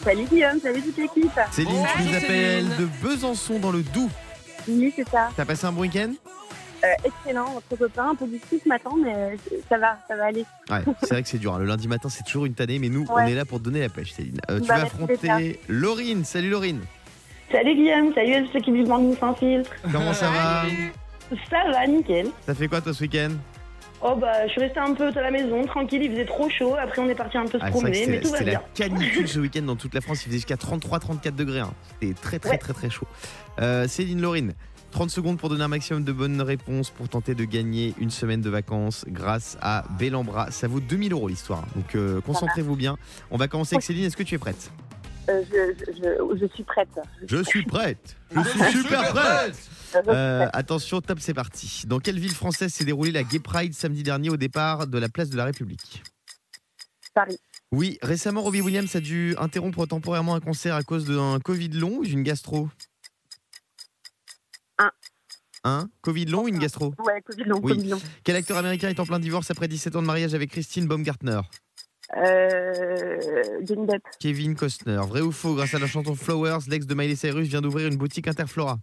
Salut 0.03 0.25
Guillaume, 0.25 0.59
salut 0.61 0.83
toute 0.83 0.97
l'équipe. 0.97 1.31
Céline, 1.51 1.83
tu 1.97 2.03
nous 2.03 2.15
appelles 2.15 2.67
de 2.77 2.85
Besançon 3.01 3.57
dans 3.57 3.71
le 3.71 3.81
Doubs. 3.81 4.09
Oui, 4.67 4.93
c'est 4.95 5.07
ça. 5.09 5.29
T'as 5.35 5.45
passé 5.45 5.65
un 5.65 5.71
bon 5.71 5.81
week-end? 5.81 6.13
Euh, 6.83 6.87
excellent, 7.03 7.53
votre 7.55 7.75
copain, 7.83 8.09
un 8.11 8.15
peu 8.15 8.27
difficile 8.27 8.59
ce 8.63 8.69
matin, 8.69 8.91
mais 9.03 9.13
euh, 9.15 9.35
ça 9.67 9.79
va, 9.79 9.97
ça 10.07 10.15
va 10.15 10.25
aller. 10.25 10.45
Ouais, 10.69 10.83
c'est 11.01 11.09
vrai 11.09 11.23
que 11.23 11.29
c'est 11.29 11.39
dur. 11.39 11.55
hein. 11.55 11.59
Le 11.59 11.65
lundi 11.65 11.87
matin, 11.87 12.09
c'est 12.09 12.23
toujours 12.23 12.45
une 12.45 12.53
tannée, 12.53 12.77
mais 12.77 12.89
nous, 12.89 13.07
on 13.09 13.17
est 13.17 13.33
là 13.33 13.45
pour 13.45 13.57
te 13.57 13.63
donner 13.63 13.79
la 13.79 13.89
pêche, 13.89 14.11
Céline. 14.13 14.37
Euh, 14.51 14.59
tu 14.59 14.67
Bah, 14.67 14.75
vas 14.77 14.83
affronter 14.83 15.59
Laurine. 15.67 16.23
Salut 16.23 16.51
Laurine. 16.51 16.81
Salut 17.55 17.73
Guillaume, 17.75 18.13
salut 18.13 18.33
à 18.33 18.41
toute 18.41 18.53
l'équipe 18.53 18.73
du 18.75 18.83
Morning 18.83 19.15
sans 19.17 19.33
filtre. 19.33 19.69
Comment 19.89 20.13
ça 20.13 20.29
va 20.29 20.63
Ça 21.49 21.71
va, 21.71 21.87
nickel. 21.87 22.27
T'as 22.45 22.53
fait 22.53 22.67
quoi 22.67 22.81
toi 22.81 22.93
ce 22.93 23.01
week-end? 23.03 23.29
Oh 24.01 24.13
bah, 24.19 24.45
je 24.45 24.51
suis 24.51 24.59
restée 24.59 24.79
un 24.79 24.93
peu 24.93 25.07
à 25.07 25.21
la 25.21 25.31
maison, 25.31 25.63
tranquille, 25.63 26.03
il 26.03 26.11
faisait 26.11 26.25
trop 26.25 26.49
chaud. 26.49 26.75
Après, 26.77 27.01
on 27.01 27.07
est 27.07 27.15
parti 27.15 27.37
un 27.37 27.45
peu 27.45 27.57
se 27.57 27.63
Ah, 27.63 27.67
c'est 27.67 27.71
vrai 27.71 27.71
que 27.71 27.77
promener, 27.79 27.99
mais 28.07 28.13
C'était 28.15 28.19
tout 28.19 28.31
va 28.31 28.37
c'était 28.39 28.51
la 28.51 28.59
bien. 28.59 28.67
canicule 28.75 29.27
ce 29.29 29.39
week-end 29.45 29.61
dans 29.61 29.77
toute 29.77 29.93
la 29.93 30.01
France. 30.01 30.21
Il 30.23 30.25
faisait 30.25 30.37
jusqu'à 30.37 30.55
33-34 30.55 31.31
degrés. 31.33 31.61
hein. 31.61 31.73
C'était 32.01 32.13
très 32.13 32.39
très 32.39 32.49
Ouais. 32.51 32.57
très 32.57 32.73
très 32.73 32.89
chaud. 32.89 33.07
Euh, 33.61 33.87
Céline 33.87 34.19
Laurine, 34.21 34.53
30 34.91 35.09
secondes 35.09 35.37
pour 35.37 35.47
donner 35.47 35.63
un 35.63 35.69
maximum 35.69 36.03
de 36.03 36.11
bonnes 36.11 36.41
réponses 36.41 36.89
pour 36.89 37.07
tenter 37.07 37.35
de 37.35 37.45
gagner 37.45 37.93
une 37.99 38.09
semaine 38.11 38.41
de 38.41 38.49
vacances 38.49 39.05
grâce 39.07 39.57
à 39.61 39.85
Bel 39.97 40.15
en 40.17 40.25
Bras. 40.25 40.51
Ça 40.51 40.67
vaut 40.67 40.81
2000 40.81 41.13
euros 41.13 41.29
l'histoire. 41.29 41.59
hein. 41.59 41.67
Donc 41.77 41.95
euh, 41.95 42.19
concentrez-vous 42.19 42.75
bien. 42.75 42.97
On 43.31 43.37
va 43.37 43.47
commencer 43.47 43.75
avec 43.75 43.83
Céline. 43.83 44.03
Est-ce 44.03 44.17
que 44.17 44.23
tu 44.23 44.35
es 44.35 44.39
prête? 44.39 44.71
Euh, 45.29 45.43
je, 45.49 45.73
je, 45.79 45.91
je, 45.93 46.39
je 46.39 46.53
suis 46.53 46.63
prête. 46.63 46.89
Je 47.27 47.43
suis 47.43 47.63
prête. 47.65 48.15
Je 48.31 48.41
suis 48.41 48.81
super 48.81 49.13
prête. 49.13 49.69
Euh, 50.07 50.47
attention, 50.53 51.01
top, 51.01 51.19
c'est 51.19 51.33
parti. 51.33 51.83
Dans 51.87 51.99
quelle 51.99 52.19
ville 52.19 52.33
française 52.33 52.73
s'est 52.73 52.85
déroulée 52.85 53.11
la 53.11 53.23
Gay 53.23 53.39
Pride 53.39 53.73
samedi 53.73 54.03
dernier 54.03 54.29
au 54.29 54.37
départ 54.37 54.87
de 54.87 54.97
la 54.97 55.09
place 55.09 55.29
de 55.29 55.37
la 55.37 55.45
République? 55.45 56.03
Paris. 57.13 57.39
Oui, 57.71 57.97
récemment, 58.01 58.41
Robbie 58.41 58.61
Williams 58.61 58.95
a 58.95 58.99
dû 58.99 59.35
interrompre 59.39 59.85
temporairement 59.85 60.35
un 60.35 60.39
concert 60.39 60.75
à 60.75 60.83
cause 60.83 61.05
d'un 61.05 61.39
Covid 61.39 61.69
long 61.69 61.97
ou 61.97 62.03
d'une 62.05 62.23
gastro? 62.23 62.69
Un. 64.77 64.91
Un 65.63 65.89
Covid 66.01 66.25
long 66.25 66.43
ou 66.43 66.47
une 66.47 66.59
gastro? 66.59 66.93
Ouais, 67.05 67.21
Covid 67.21 67.45
long, 67.45 67.59
Oui. 67.63 67.73
Covid 67.73 67.89
long. 67.89 68.01
Quel 68.23 68.35
acteur 68.35 68.57
américain 68.57 68.89
est 68.89 68.99
en 68.99 69.05
plein 69.05 69.19
divorce 69.19 69.49
après 69.49 69.67
17 69.67 69.95
ans 69.95 70.01
de 70.01 70.07
mariage 70.07 70.33
avec 70.33 70.51
Christine 70.51 70.87
Baumgartner? 70.87 71.41
Euh, 72.15 73.59
Johnny 73.63 73.87
Depp. 73.87 74.03
Kevin 74.19 74.55
Costner. 74.55 74.99
Vrai 75.07 75.21
ou 75.21 75.31
faux 75.31 75.55
Grâce 75.55 75.73
à 75.73 75.79
la 75.79 75.87
chanson 75.87 76.15
Flowers, 76.15 76.59
l'ex 76.67 76.85
de 76.85 76.93
Miley 76.93 77.15
Cyrus 77.15 77.47
vient 77.47 77.61
d'ouvrir 77.61 77.87
une 77.87 77.97
boutique 77.97 78.27
Interflora. 78.27 78.77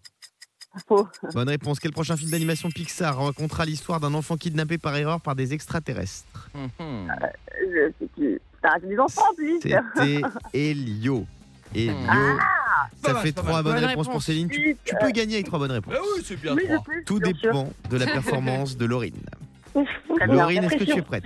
Faux. 0.88 1.06
Bonne 1.34 1.48
réponse. 1.50 1.78
Quel 1.78 1.92
prochain 1.92 2.16
film 2.16 2.30
d'animation 2.30 2.70
Pixar 2.70 3.16
racontera 3.22 3.64
l'histoire 3.66 4.00
d'un 4.00 4.14
enfant 4.14 4.36
kidnappé 4.36 4.78
par 4.78 4.96
erreur 4.96 5.20
par 5.20 5.36
des 5.36 5.52
extraterrestres. 5.52 6.48
Je 6.78 7.90
sais 7.98 8.06
plus. 8.16 8.40
Putain, 8.54 8.70
c'est 8.80 8.88
des 8.88 8.98
enfants 8.98 9.34
plus. 9.36 9.60
C'était 9.60 10.20
Elio. 10.54 11.26
Elio. 11.74 11.94
Pas 13.02 13.08
Ça 13.08 13.12
mal, 13.12 13.22
fait 13.22 13.32
trois 13.32 13.62
bonnes 13.62 13.74
Bonne 13.74 13.84
réponses 13.84 14.08
pour. 14.08 14.22
Céline. 14.22 14.48
Tu, 14.48 14.76
peux 14.98 15.10
gagner 15.10 15.34
avec 15.34 15.46
trois 15.46 15.58
bonnes 15.58 15.72
réponses. 15.72 15.94
Ah 15.96 16.02
oui, 16.16 16.22
c'est 16.24 16.40
bien. 16.40 16.56
Tout 17.04 17.18
bien 17.18 17.32
sûr. 17.34 17.52
dépend 17.52 17.68
de 17.90 17.96
la 17.98 18.06
performance 18.12 18.76
de 18.76 18.86
Laurine. 18.86 19.20
Laurine, 20.26 20.64
est-ce 20.64 20.76
que 20.76 20.84
tu 20.84 20.98
es 20.98 21.02
prête? 21.02 21.24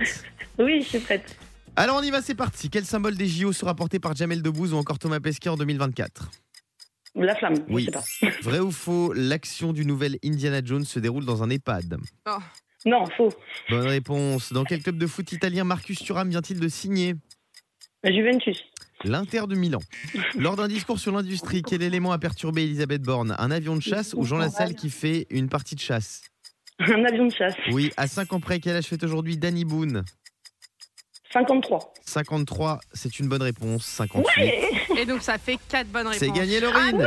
Oui, 0.59 0.81
je 0.81 0.87
suis 0.87 0.99
prête. 0.99 1.37
Alors 1.79 1.97
on 1.97 2.01
y 2.01 2.09
va, 2.09 2.21
c'est 2.21 2.33
parti. 2.35 2.69
Quel 2.69 2.85
symbole 2.85 3.15
des 3.15 3.27
JO 3.27 3.53
sera 3.53 3.75
porté 3.75 3.99
par 3.99 4.15
Jamel 4.15 4.41
Debbouze 4.41 4.73
ou 4.73 4.77
encore 4.77 4.97
Thomas 4.97 5.19
Pesquet 5.19 5.49
en 5.49 5.57
2024 5.57 6.31
La 7.15 7.35
flamme, 7.35 7.53
Oui. 7.69 7.83
je 7.83 7.85
sais 7.85 7.91
pas. 7.91 8.31
Vrai 8.41 8.59
ou 8.59 8.71
faux 8.71 9.13
L'action 9.13 9.73
du 9.73 9.85
nouvel 9.85 10.17
Indiana 10.25 10.61
Jones 10.63 10.85
se 10.85 10.99
déroule 10.99 11.23
dans 11.25 11.43
un 11.43 11.49
EHPAD? 11.51 11.97
Non, 12.85 13.05
faux. 13.15 13.29
Bonne 13.69 13.87
réponse. 13.87 14.51
Dans 14.53 14.63
quel 14.63 14.81
club 14.81 14.97
de 14.97 15.05
foot 15.07 15.31
italien 15.31 15.63
Marcus 15.65 15.99
Thuram 15.99 16.29
vient-il 16.29 16.59
de 16.59 16.67
signer? 16.67 17.15
La 18.03 18.11
Juventus. 18.11 18.63
L'Inter 19.03 19.43
de 19.47 19.53
Milan. 19.55 19.79
Lors 20.35 20.55
d'un 20.55 20.67
discours 20.67 20.97
sur 20.99 21.11
l'industrie, 21.11 21.61
quel 21.61 21.83
élément 21.83 22.11
a 22.11 22.17
perturbé 22.17 22.63
Elisabeth 22.63 23.03
Borne? 23.03 23.35
Un 23.37 23.51
avion 23.51 23.75
de 23.75 23.81
chasse 23.81 24.15
ou 24.15 24.23
Jean 24.23 24.37
Lassalle 24.37 24.73
qui 24.73 24.89
fait 24.89 25.27
une 25.29 25.49
partie 25.49 25.75
de 25.75 25.79
chasse? 25.79 26.23
Un 26.79 27.03
avion 27.05 27.27
de 27.27 27.33
chasse. 27.33 27.53
Oui, 27.71 27.91
à 27.97 28.07
5 28.07 28.33
ans 28.33 28.39
près, 28.39 28.59
quel 28.59 28.75
âge 28.75 28.85
fait 28.85 29.03
aujourd'hui 29.03 29.37
Danny 29.37 29.65
Boone? 29.65 30.03
53. 31.37 31.93
53, 32.03 32.79
c'est 32.93 33.19
une 33.19 33.27
bonne 33.27 33.43
réponse. 33.43 33.85
58. 33.85 34.97
Et 34.97 35.05
donc 35.05 35.21
ça 35.21 35.37
fait 35.37 35.57
4 35.69 35.87
bonnes 35.87 36.07
réponses. 36.07 36.19
c'est 36.19 36.31
gagné 36.31 36.59
Laurine 36.59 36.97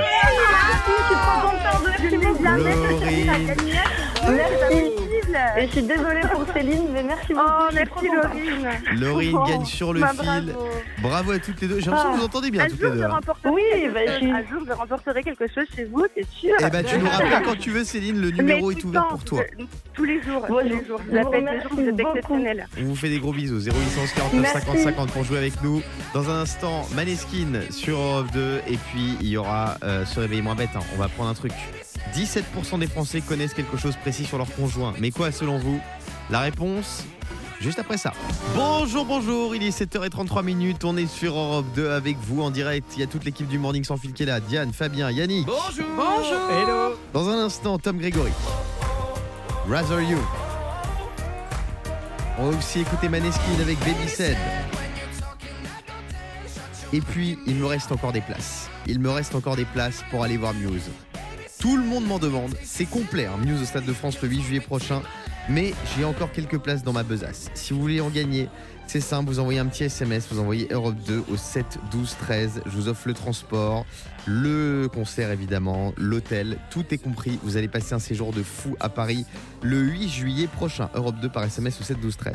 Laurine 4.25 5.10
Et 5.59 5.67
je 5.67 5.73
suis 5.73 5.83
désolée 5.83 6.21
pour 6.33 6.45
Céline, 6.53 6.89
mais 6.93 7.03
merci 7.03 7.33
beaucoup. 7.35 7.47
Oh, 7.49 7.69
merci 7.73 8.07
Laurine. 8.15 8.69
Laurine 9.01 9.39
gagne 9.47 9.65
sur 9.65 9.93
le 9.93 10.01
Bah, 10.01 10.09
fil. 10.09 10.19
bravo. 10.25 10.69
Bravo 11.03 11.31
à 11.33 11.39
toutes 11.39 11.61
les 11.61 11.69
deux. 11.69 11.81
J'ai 11.81 11.87
l'impression 11.91 12.13
que 12.13 12.19
vous 12.19 12.25
entendez 12.25 12.51
bien 12.51 12.65
Un 12.65 12.69
toutes 12.69 12.81
les 12.81 12.87
jour, 12.87 12.95
deux. 12.95 13.01
je 13.01 13.05
hein. 13.05 13.09
remporterai 13.11 13.51
oui, 13.51 13.63
bah, 13.95 14.01
je... 14.07 14.27
un 14.27 14.47
jour, 14.49 14.63
je 14.67 14.73
remporterai 14.73 15.23
quelque 15.23 15.47
chose 15.55 15.67
chez 15.75 15.85
vous, 15.85 16.05
c'est 16.17 16.27
sûr. 16.31 16.55
Eh 16.61 16.71
ben, 16.71 16.85
tu 16.85 16.99
nous 16.99 17.09
rappelles 17.09 17.43
quand 17.45 17.59
tu 17.59 17.71
veux, 17.71 17.85
Céline. 17.85 18.21
Le 18.21 18.31
numéro 18.33 18.71
est 18.71 18.85
ouvert 18.85 19.09
pour 19.09 19.25
toi. 19.25 19.43
Tous 19.95 20.05
les 20.05 20.23
jours, 20.23 20.45
tous 20.47 20.59
les 20.61 20.85
jours. 20.85 21.01
Je 21.13 21.19
vous 21.19 21.31
remercie, 21.31 21.67
vous 21.71 21.81
êtes 21.89 22.01
exceptionnel. 22.01 22.67
On 22.79 22.85
vous 22.85 22.97
fait 22.97 23.09
des 23.09 23.19
gros 23.19 23.33
bisous. 23.33 23.61
0811 23.69 24.13
49 24.13 24.41
Merci. 24.43 24.59
50 24.67 24.79
50 24.79 25.11
pour 25.13 25.25
jouer 25.25 25.39
avec 25.39 25.63
nous. 25.63 25.83
Dans 26.15 26.29
un 26.31 26.41
instant, 26.43 26.87
Maneskin 26.95 27.61
sur 27.71 27.99
Europe 27.99 28.27
2. 28.33 28.61
Et 28.69 28.77
puis, 28.77 29.17
il 29.21 29.29
y 29.29 29.37
aura 29.37 29.77
euh, 29.85 30.05
Ce 30.05 30.19
réveil 30.21 30.43
moins 30.43 30.55
bête. 30.55 30.71
hein. 30.75 30.81
On 30.95 30.99
va 30.99 31.09
prendre 31.09 31.31
un 31.31 31.35
truc. 31.35 31.53
17% 32.15 32.79
des 32.79 32.87
Français 32.87 33.21
connaissent 33.21 33.55
quelque 33.55 33.77
chose 33.77 33.97
précis 33.97 34.25
sur 34.25 34.39
leur 34.39 34.53
conjoint. 34.55 34.95
Mais 34.99 35.11
quoi, 35.11 35.33
selon 35.33 35.59
vous? 35.59 35.81
La 36.31 36.41
réponse 36.41 37.05
Juste 37.61 37.79
après 37.79 37.99
ça. 37.99 38.15
Bonjour, 38.55 39.05
bonjour, 39.05 39.55
il 39.55 39.63
est 39.63 39.79
7h33 39.79 40.43
minutes, 40.43 40.83
on 40.85 40.97
est 40.97 41.07
sur 41.07 41.37
Europe 41.37 41.67
2 41.75 41.91
avec 41.91 42.17
vous 42.17 42.41
en 42.41 42.51
direct. 42.51 42.87
Il 42.97 43.01
y 43.01 43.03
a 43.03 43.07
toute 43.07 43.25
l'équipe 43.25 43.47
du 43.47 43.59
Morning 43.59 43.85
sans 43.85 43.99
fil 43.99 44.15
qui 44.15 44.23
est 44.23 44.27
là. 44.27 44.41
Diane, 44.41 44.73
Fabien, 44.73 45.11
Yannick. 45.11 45.47
Bonjour. 45.47 45.85
Bonjour. 45.95 46.51
Hello 46.51 46.97
Dans 47.13 47.29
un 47.29 47.45
instant, 47.45 47.79
Tom 47.79 47.99
Grégory. 47.99 48.33
Rather 49.69 50.01
You. 50.01 50.19
On 52.39 52.51
va 52.51 52.57
aussi 52.57 52.81
écouter 52.81 53.11
Maneskin 53.11 53.61
avec 53.61 53.79
Baby 53.81 54.09
Said. 54.09 54.39
Et 56.95 57.03
puis, 57.03 57.39
il 57.47 57.57
me 57.57 57.67
reste 57.67 57.93
encore 57.93 58.13
des 58.13 58.23
places. 58.23 58.71
Il 58.87 59.01
me 59.01 59.11
reste 59.11 59.35
encore 59.35 59.57
des 59.57 59.67
places 59.67 60.03
pour 60.11 60.25
aller 60.25 60.39
voir 60.39 60.55
Muse. 60.55 60.89
Tout 61.61 61.77
le 61.77 61.85
monde 61.85 62.07
m'en 62.07 62.19
demande. 62.19 62.57
C'est 62.65 62.87
complet, 62.87 63.27
hein, 63.27 63.37
Muse 63.45 63.61
au 63.61 63.65
Stade 63.67 63.85
de 63.85 63.93
France 63.93 64.21
le 64.23 64.29
8 64.29 64.43
juillet 64.43 64.61
prochain. 64.61 65.03
mais 65.49 65.75
j'ai 65.97 66.05
encore 66.05 66.33
quelques 66.33 66.59
places 66.59 66.83
dans 66.83 66.93
ma 66.93 67.03
besace. 67.03 67.51
Si 67.55 67.75
vous 67.75 67.81
voulez 67.81 68.01
en 68.01 68.09
gagner, 68.09 68.49
c'est 68.91 69.01
simple, 69.01 69.31
vous 69.31 69.39
envoyez 69.39 69.61
un 69.61 69.67
petit 69.67 69.85
SMS, 69.85 70.27
vous 70.33 70.41
envoyez 70.41 70.67
Europe 70.73 70.97
2 71.07 71.23
au 71.31 71.37
7 71.37 71.79
12 71.93 72.17
13. 72.23 72.63
Je 72.67 72.71
vous 72.73 72.89
offre 72.89 73.07
le 73.07 73.15
transport, 73.15 73.87
le 74.27 74.89
concert 74.93 75.31
évidemment, 75.31 75.95
l'hôtel, 75.97 76.59
tout 76.71 76.85
est 76.91 76.99
compris. 76.99 77.39
Vous 77.45 77.57
allez 77.57 77.69
passer 77.69 77.95
un 77.95 78.01
séjour 78.01 78.33
de 78.33 78.43
fou 78.43 78.77
à 78.81 78.89
Paris 78.89 79.27
le 79.63 79.79
8 79.79 80.09
juillet 80.09 80.49
prochain. 80.49 80.91
Europe 80.95 81.15
2 81.23 81.29
par 81.29 81.45
SMS 81.45 81.81
au 81.81 81.85
7 81.85 82.01
12 82.01 82.17
13. 82.17 82.35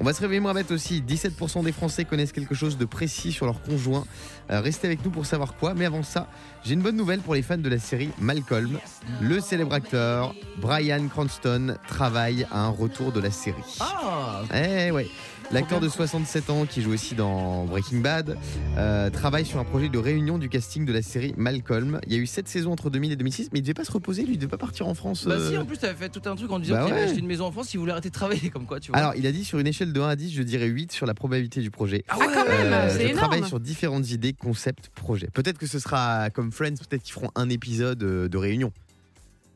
On 0.00 0.04
va 0.04 0.14
se 0.14 0.22
réveiller 0.22 0.40
bête 0.40 0.70
aussi. 0.70 1.02
17% 1.06 1.64
des 1.64 1.72
Français 1.72 2.06
connaissent 2.06 2.32
quelque 2.32 2.54
chose 2.54 2.78
de 2.78 2.86
précis 2.86 3.30
sur 3.30 3.44
leur 3.44 3.60
conjoint. 3.60 4.06
Euh, 4.50 4.62
restez 4.62 4.86
avec 4.86 5.04
nous 5.04 5.10
pour 5.10 5.26
savoir 5.26 5.54
quoi. 5.54 5.74
Mais 5.74 5.84
avant 5.84 6.02
ça, 6.02 6.28
j'ai 6.64 6.72
une 6.72 6.80
bonne 6.82 6.96
nouvelle 6.96 7.20
pour 7.20 7.34
les 7.34 7.42
fans 7.42 7.58
de 7.58 7.68
la 7.68 7.78
série 7.78 8.08
Malcolm. 8.18 8.78
Le 9.20 9.38
célèbre 9.40 9.74
acteur 9.74 10.34
Brian 10.62 11.08
Cranston 11.08 11.76
travaille 11.86 12.46
à 12.50 12.60
un 12.64 12.70
retour 12.70 13.12
de 13.12 13.20
la 13.20 13.30
série. 13.30 13.76
Ah 13.80 14.40
Eh 14.54 14.90
ouais. 14.92 15.06
L'acteur 15.52 15.80
de 15.80 15.88
67 15.88 16.48
ans 16.50 16.64
qui 16.64 16.80
joue 16.80 16.92
aussi 16.92 17.16
dans 17.16 17.64
Breaking 17.64 17.98
Bad 17.98 18.36
euh, 18.78 19.10
travaille 19.10 19.44
sur 19.44 19.58
un 19.58 19.64
projet 19.64 19.88
de 19.88 19.98
réunion 19.98 20.38
du 20.38 20.48
casting 20.48 20.84
de 20.84 20.92
la 20.92 21.02
série 21.02 21.34
Malcolm. 21.36 22.00
Il 22.06 22.12
y 22.12 22.16
a 22.16 22.18
eu 22.20 22.26
7 22.26 22.46
saisons 22.46 22.70
entre 22.70 22.88
2000 22.88 23.10
et 23.10 23.16
2006, 23.16 23.48
mais 23.52 23.58
il 23.58 23.62
devait 23.62 23.74
pas 23.74 23.84
se 23.84 23.90
reposer, 23.90 24.22
lui, 24.22 24.34
il 24.34 24.38
devait 24.38 24.48
pas 24.48 24.58
partir 24.58 24.86
en 24.86 24.94
France. 24.94 25.26
Bah 25.26 25.34
euh. 25.34 25.50
si, 25.50 25.56
en 25.58 25.64
plus, 25.64 25.76
t'avais 25.78 25.94
fait 25.96 26.08
tout 26.08 26.22
un 26.28 26.36
truc 26.36 26.52
en 26.52 26.60
disant 26.60 26.74
Bah 26.76 26.84
qu'il 26.84 26.92
avait 26.92 27.00
ouais. 27.02 27.06
acheté 27.08 27.18
une 27.18 27.26
maison 27.26 27.46
en 27.46 27.50
France, 27.52 27.74
il 27.74 27.78
voulait 27.78 27.90
arrêter 27.90 28.10
de 28.10 28.14
travailler, 28.14 28.48
comme 28.50 28.64
quoi, 28.66 28.78
tu 28.78 28.92
vois. 28.92 29.00
Alors, 29.00 29.14
il 29.16 29.26
a 29.26 29.32
dit 29.32 29.44
sur 29.44 29.58
une 29.58 29.66
échelle 29.66 29.92
de 29.92 30.00
1 30.00 30.08
à 30.08 30.14
10, 30.14 30.32
je 30.32 30.42
dirais 30.44 30.66
8 30.66 30.92
sur 30.92 31.04
la 31.06 31.14
probabilité 31.14 31.60
du 31.60 31.72
projet. 31.72 32.04
ah 32.08 32.16
Ah, 32.20 32.26
quand 32.32 32.44
même, 32.48 32.72
Euh, 32.72 32.88
c'est 32.96 33.08
je 33.08 33.14
travaille 33.14 33.38
énorme. 33.38 33.48
sur 33.48 33.58
différentes 33.60 34.08
idées, 34.12 34.32
concepts, 34.34 34.88
projets. 34.94 35.28
Peut-être 35.34 35.58
que 35.58 35.66
ce 35.66 35.80
sera 35.80 36.30
comme 36.30 36.52
Friends, 36.52 36.76
peut-être 36.88 37.02
qu'ils 37.02 37.14
feront 37.14 37.30
un 37.34 37.48
épisode 37.48 38.02
euh, 38.04 38.28
de 38.28 38.38
réunion. 38.38 38.72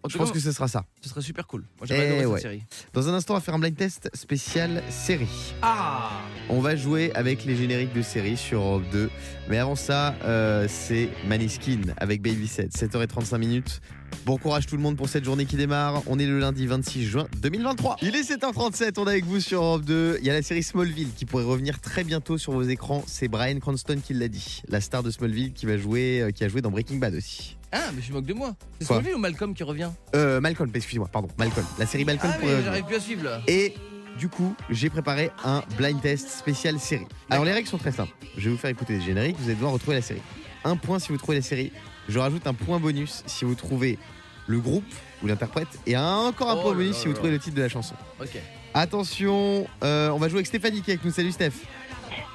En 0.05 0.09
Je 0.11 0.19
pense 0.19 0.31
que 0.31 0.39
ce 0.39 0.53
sera 0.53 0.69
ça. 0.69 0.85
ce 1.01 1.09
serait 1.09 1.23
super 1.23 1.47
cool. 1.47 1.63
Moi, 1.79 1.87
j'ai 1.87 1.95
Eh 2.21 2.27
ouais. 2.27 2.35
cette 2.35 2.43
série. 2.43 2.63
Dans 2.93 3.09
un 3.09 3.15
instant, 3.15 3.33
on 3.33 3.37
va 3.39 3.41
faire 3.41 3.55
un 3.55 3.59
blind 3.59 3.75
test 3.75 4.11
spécial 4.13 4.83
série. 4.91 5.55
Ah 5.63 6.11
On 6.51 6.61
va 6.61 6.77
jouer 6.77 7.11
avec 7.15 7.47
les 7.47 7.57
génériques 7.57 7.95
de 7.95 8.03
série 8.03 8.37
sur 8.37 8.61
Europe 8.61 8.83
2. 8.93 9.11
Mais 9.49 9.57
avant 9.59 9.77
ça, 9.77 10.15
euh, 10.25 10.67
c'est 10.69 11.09
Maniskin 11.27 11.81
avec 11.97 12.21
Baby 12.21 12.47
7. 12.47 12.71
7h35 12.71 13.39
minutes. 13.39 13.81
Bon 14.26 14.38
courage 14.38 14.66
tout 14.66 14.76
le 14.76 14.83
monde 14.83 14.97
pour 14.97 15.09
cette 15.09 15.25
journée 15.25 15.44
qui 15.44 15.56
démarre. 15.56 16.02
On 16.06 16.18
est 16.18 16.26
le 16.26 16.38
lundi 16.38 16.66
26 16.66 17.04
juin 17.04 17.26
2023. 17.42 17.97
Il 18.02 18.16
est 18.16 18.23
7h37, 18.23 18.94
on 18.99 19.06
est 19.06 19.11
avec 19.11 19.25
vous 19.26 19.40
sur 19.40 19.62
Europe 19.62 19.85
2. 19.85 20.18
Il 20.21 20.26
y 20.26 20.30
a 20.30 20.33
la 20.33 20.40
série 20.42 20.62
Smallville 20.62 21.11
qui 21.14 21.26
pourrait 21.26 21.44
revenir 21.44 21.80
très 21.80 22.04
bientôt 22.04 22.38
sur 22.38 22.52
vos 22.52 22.62
écrans. 22.62 23.04
C'est 23.06 23.28
Brian 23.28 23.59
Cranston 23.59 23.99
qui 24.02 24.14
l'a 24.14 24.28
dit. 24.28 24.62
La 24.68 24.80
star 24.80 25.02
de 25.02 25.11
Smallville 25.11 25.52
qui 25.52 25.66
va 25.66 25.76
jouer, 25.76 26.21
euh, 26.23 26.30
qui 26.30 26.42
a 26.44 26.49
joué 26.49 26.62
dans 26.62 26.71
Breaking 26.71 26.97
Bad 26.97 27.14
aussi. 27.14 27.56
Ah, 27.73 27.90
mais 27.94 28.00
je 28.02 28.09
me 28.11 28.14
moque 28.14 28.26
de 28.26 28.35
moi. 28.35 28.54
C'est 28.78 28.87
Smallville 28.87 29.14
ou 29.14 29.18
Malcolm 29.18 29.52
qui 29.54 29.62
revient 29.62 29.90
Euh, 30.14 30.40
Malcolm, 30.40 30.71
excusez-moi, 30.75 31.09
pardon. 31.12 31.28
Malcolm. 31.38 31.66
La 31.78 31.87
série 31.87 32.04
Malcolm 32.06 32.30
Ah, 32.35 32.38
pourrait 32.38 32.47
mais 32.52 32.56
revenir. 32.56 32.71
j'arrive 32.73 32.85
plus 32.87 32.97
à 32.97 33.00
suivre 33.00 33.25
là. 33.25 33.42
Et 33.47 33.75
du 34.18 34.28
coup, 34.28 34.54
j'ai 34.71 34.88
préparé 34.88 35.30
un 35.44 35.62
blind 35.76 36.00
test 36.00 36.28
spécial 36.30 36.78
série. 36.78 37.06
Alors 37.28 37.44
les 37.44 37.52
règles 37.52 37.68
sont 37.68 37.78
très 37.78 37.92
simples. 37.92 38.12
Je 38.38 38.44
vais 38.44 38.50
vous 38.50 38.56
faire 38.59 38.71
écouter 38.71 38.97
des 38.97 39.04
génériques, 39.04 39.37
vous 39.38 39.44
allez 39.47 39.54
devoir 39.54 39.73
retrouver 39.73 39.97
la 39.97 40.02
série. 40.02 40.23
Un 40.64 40.76
point 40.76 40.99
si 40.99 41.09
vous 41.11 41.18
trouvez 41.18 41.37
la 41.37 41.42
série. 41.42 41.73
Je 42.09 42.19
rajoute 42.19 42.47
un 42.47 42.55
point 42.55 42.79
bonus 42.79 43.23
si 43.27 43.45
vous 43.45 43.55
trouvez 43.55 43.99
le 44.47 44.59
groupe 44.59 44.85
ou 45.23 45.27
l'interprète. 45.27 45.69
Et 45.87 45.97
encore 45.97 46.51
un 46.51 46.57
Oh 46.57 46.63
point 46.63 46.75
bonus 46.75 46.97
si 46.97 47.09
vous 47.09 47.15
trouvez 47.15 47.31
le 47.31 47.39
titre 47.39 47.57
de 47.57 47.63
la 47.63 47.69
chanson. 47.69 47.95
Ok. 48.21 48.39
Attention, 48.75 49.67
euh, 49.83 50.11
on 50.11 50.19
va 50.19 50.29
jouer 50.29 50.39
avec 50.39 50.47
Stéphanie 50.47 50.83
qui 50.83 50.91
est 50.91 50.95
avec 50.95 51.05
nous. 51.05 51.13
Salut 51.13 51.33
Steph. 51.33 51.53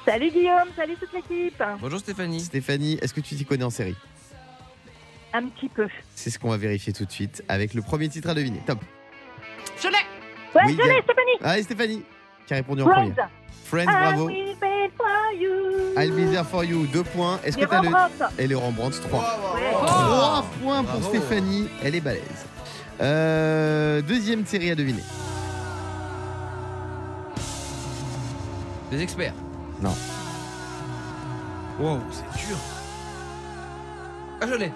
Salut 0.04 0.30
Guillaume, 0.30 0.68
salut 0.74 0.96
toute 0.98 1.12
l'équipe. 1.12 1.62
Bonjour 1.80 1.98
Stéphanie. 1.98 2.40
Stéphanie, 2.40 2.98
est-ce 3.02 3.14
que 3.14 3.20
tu 3.20 3.36
t'y 3.36 3.44
connais 3.44 3.64
en 3.64 3.70
série? 3.70 3.96
Un 5.32 5.46
petit 5.48 5.68
peu. 5.68 5.86
C'est 6.14 6.30
ce 6.30 6.38
qu'on 6.38 6.50
va 6.50 6.56
vérifier 6.56 6.92
tout 6.92 7.04
de 7.04 7.12
suite 7.12 7.44
avec 7.48 7.74
le 7.74 7.82
premier 7.82 8.08
titre 8.08 8.28
à 8.30 8.34
deviner. 8.34 8.60
Top. 8.66 8.80
Je 9.80 9.86
l'ai 9.88 9.94
Ouais, 10.54 10.62
Oui, 10.66 10.72
je 10.72 10.88
l'ai. 10.88 11.02
Stéphanie. 11.02 11.36
Allez 11.42 11.62
Stéphanie 11.62 12.02
qui 12.46 12.54
a 12.54 12.56
répondu 12.56 12.82
en 12.82 12.88
premier. 12.88 13.12
Friends. 13.66 13.82
I 13.82 13.86
bravo. 13.86 14.28
for 14.96 15.32
you. 15.38 15.94
I'll 15.96 16.10
be 16.10 16.30
there 16.30 16.44
for 16.44 16.64
you. 16.64 16.86
Deux 16.86 17.04
points. 17.04 17.38
Est-ce 17.44 17.56
que 17.56 17.64
t'as 17.64 17.82
le... 17.82 17.90
Et 18.38 18.48
le 18.48 18.56
Rembrandt, 18.56 19.00
3. 19.00 19.20
Ouais. 19.20 19.49
3 19.90 20.44
points 20.62 20.84
pour 20.84 21.00
Bravo. 21.00 21.08
Stéphanie, 21.08 21.68
elle 21.82 21.94
est 21.94 22.00
balèze. 22.00 22.22
Euh, 23.00 24.02
deuxième 24.02 24.44
série 24.46 24.70
à 24.70 24.74
deviner. 24.74 25.02
Des 28.90 29.00
experts. 29.00 29.34
Wow, 31.78 31.98
c'est 32.10 32.46
dur. 32.46 32.56
Ah, 34.42 34.46
je 34.46 34.54
l'ai. 34.54 34.72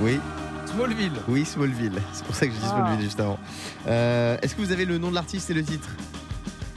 Oui, 0.00 0.18
Smallville. 0.66 1.12
oui, 1.28 1.44
Smallville. 1.44 2.00
C'est 2.14 2.24
pour 2.24 2.34
ça 2.34 2.46
que 2.46 2.52
j'ai 2.52 2.58
dit 2.58 2.64
Ah. 2.66 2.76
Smallville 2.76 3.04
juste 3.04 3.20
avant. 3.20 3.38
Euh, 3.86 4.38
Est-ce 4.40 4.54
que 4.54 4.62
vous 4.62 4.72
avez 4.72 4.86
le 4.86 4.96
nom 4.96 5.10
de 5.10 5.14
l'artiste 5.14 5.50
et 5.50 5.54
le 5.54 5.62
titre 5.62 5.88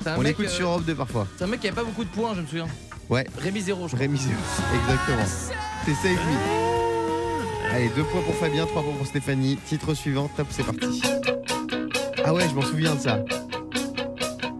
C'est 0.01 0.09
un 0.09 0.15
On 0.15 0.17
mec, 0.17 0.27
l'écoute 0.37 0.47
euh, 0.47 0.49
sur 0.57 0.67
Europe 0.67 0.83
2 0.83 0.95
parfois. 0.95 1.27
C'est 1.37 1.45
un 1.45 1.47
mec 1.47 1.61
qui 1.61 1.67
avait 1.67 1.75
pas 1.75 1.83
beaucoup 1.85 2.03
de 2.03 2.09
points, 2.09 2.33
je 2.35 2.41
me 2.41 2.45
souviens. 2.47 2.67
Ouais. 3.09 3.25
Rémi 3.37 3.61
Zéro, 3.61 3.83
je 3.83 3.87
crois. 3.93 3.99
Rémi 3.99 4.17
Zéro. 4.17 4.35
Exactement. 4.83 5.25
C'est 5.85 5.93
Save 5.93 6.11
Me. 6.27 6.82
Allez, 7.73 7.89
deux 7.89 8.03
points 8.03 8.21
pour 8.21 8.35
Fabien, 8.35 8.65
trois 8.65 8.83
points 8.83 8.93
pour 8.93 9.07
Stéphanie. 9.07 9.57
Titre 9.65 9.93
suivant, 9.93 10.27
top, 10.35 10.47
c'est 10.51 10.63
parti. 10.63 11.01
Ah 12.23 12.33
ouais, 12.33 12.47
je 12.47 12.53
m'en 12.55 12.61
souviens 12.61 12.93
de 12.95 12.99
ça. 12.99 13.19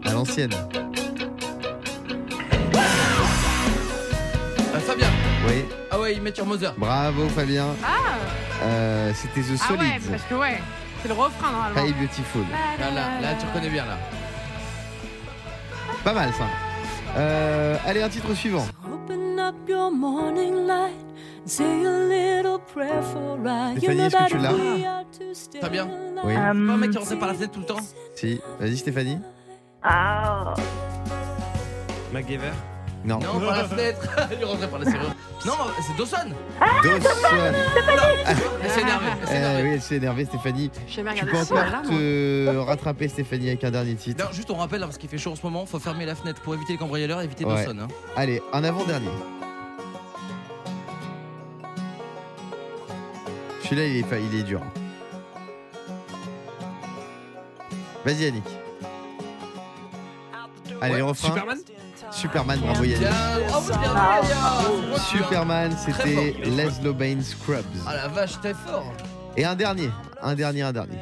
À 0.05 0.11
l'ancienne. 0.11 0.51
Ah, 4.73 4.79
Fabien. 4.79 5.07
Oui, 5.47 5.65
Ah 5.91 5.99
ouais, 5.99 6.13
il 6.15 6.21
met 6.21 6.33
sur 6.33 6.45
Mother. 6.45 6.73
bravo 6.77 7.27
Fabien. 7.29 7.67
Ah, 7.83 8.17
Euh, 8.63 9.11
C'était 9.13 9.41
The 9.41 9.59
ah 9.61 9.71
ouais, 9.73 9.77
Solid. 9.77 10.09
parce 10.11 10.23
que 10.23 10.35
ouais, 10.35 10.59
c'est 11.01 11.07
le 11.09 11.13
refrain 11.13 11.51
normalement. 11.51 11.81
Hey 11.83 11.93
Beautiful. 11.93 12.43
Là, 12.79 12.89
là, 12.91 13.21
là, 13.21 13.35
tu 13.39 13.45
reconnais 13.45 13.69
bien 13.69 13.85
là. 13.85 13.97
Pas 16.03 16.13
mal 16.13 16.31
ça. 16.33 16.45
Euh, 17.17 17.75
allez, 17.85 18.01
un 18.01 18.09
titre 18.09 18.33
suivant. 18.33 18.65
Open 18.91 19.37
up 19.39 19.55
your 19.67 19.91
morning 19.91 20.65
light. 20.65 20.95
Say 21.45 21.63
a 21.85 21.89
little 22.07 22.59
prayer 22.73 23.01
for 23.01 23.37
I. 23.45 23.75
Stéphanie, 23.77 24.01
est-ce 24.01 24.15
que 24.15 24.29
tu 24.29 24.37
l'as 24.37 25.61
Fabien 25.61 25.89
Oui. 26.23 26.33
Pas 26.35 26.39
un 26.49 26.53
mec 26.53 26.91
qui 26.91 26.97
rentrait 26.97 27.17
par 27.19 27.27
la 27.27 27.33
fenêtre 27.33 27.51
tout 27.53 27.59
le 27.59 27.65
temps 27.65 27.79
Si. 28.15 28.39
Vas-y 28.59 28.77
Stéphanie. 28.77 29.19
Ah. 29.83 30.53
MacGyver. 32.13 32.51
Non. 33.03 33.19
Non, 33.19 33.39
par 33.45 33.57
la 33.57 33.63
fenêtre. 33.65 33.99
il 34.39 34.45
rentrait 34.45 34.69
par 34.69 34.79
la 34.79 34.85
serrure. 34.85 35.13
Non, 35.45 35.53
c'est 35.81 35.97
Dawson. 35.97 36.29
Dawson. 36.81 37.09
Elle 38.63 38.69
s'est 38.69 38.81
énervée. 38.81 39.07
Elle 39.21 39.27
s'est 39.27 39.33
Eh 39.33 39.37
énervée. 39.37 39.63
oui, 39.63 39.69
elle 39.73 39.81
s'est 39.81 39.95
énervée 39.95 40.25
Stéphanie. 40.25 40.71
Tu 40.87 41.03
peux 41.03 41.37
encore 41.37 41.81
te 41.83 42.55
rattraper 42.57 43.09
Stéphanie 43.09 43.49
avec 43.49 43.63
un 43.65 43.71
dernier 43.71 43.95
titre. 43.95 44.23
Non, 44.23 44.31
juste 44.31 44.49
on 44.49 44.55
rappelle, 44.55 44.79
parce 44.79 44.97
qu'il 44.97 45.09
fait 45.09 45.17
chaud 45.17 45.31
en 45.31 45.35
ce 45.35 45.43
moment, 45.43 45.65
faut 45.65 45.79
fermer 45.79 46.05
la 46.05 46.15
fenêtre 46.15 46.39
pour 46.41 46.53
éviter 46.55 46.71
les 46.73 46.79
cambrioleurs 46.79 47.19
et 47.19 47.25
éviter 47.25 47.43
Ouais. 47.43 47.55
Dawson. 47.65 47.79
hein. 47.81 47.87
Allez, 48.15 48.41
un 48.53 48.63
avant-dernier. 48.63 49.09
Celui-là, 53.73 53.87
il 53.87 53.97
est, 53.97 54.21
il 54.31 54.39
est 54.39 54.43
dur. 54.43 54.61
Vas-y, 58.05 58.25
Yannick. 58.25 58.43
Allez, 60.79 60.93
Ouais, 60.95 61.01
refrain. 61.01 61.29
Superman 61.29 61.57
Superman, 62.11 62.59
bravo 62.59 62.83
Yannick. 62.83 63.07
Ah. 63.11 63.61
bien, 63.67 63.93
bien. 64.21 64.97
Superman, 64.99 65.75
c'était 65.83 66.33
Très. 66.33 66.49
Leslie 66.51 66.93
Bain 66.93 67.23
Scrubs. 67.23 67.65
Ah 67.87 67.95
la 67.95 68.07
vache, 68.09 68.39
t'es 68.41 68.53
fort. 68.53 68.93
Et 69.35 69.43
un 69.43 69.55
dernier, 69.55 69.89
un 70.21 70.35
dernier, 70.35 70.61
un 70.61 70.73
dernier. 70.73 70.99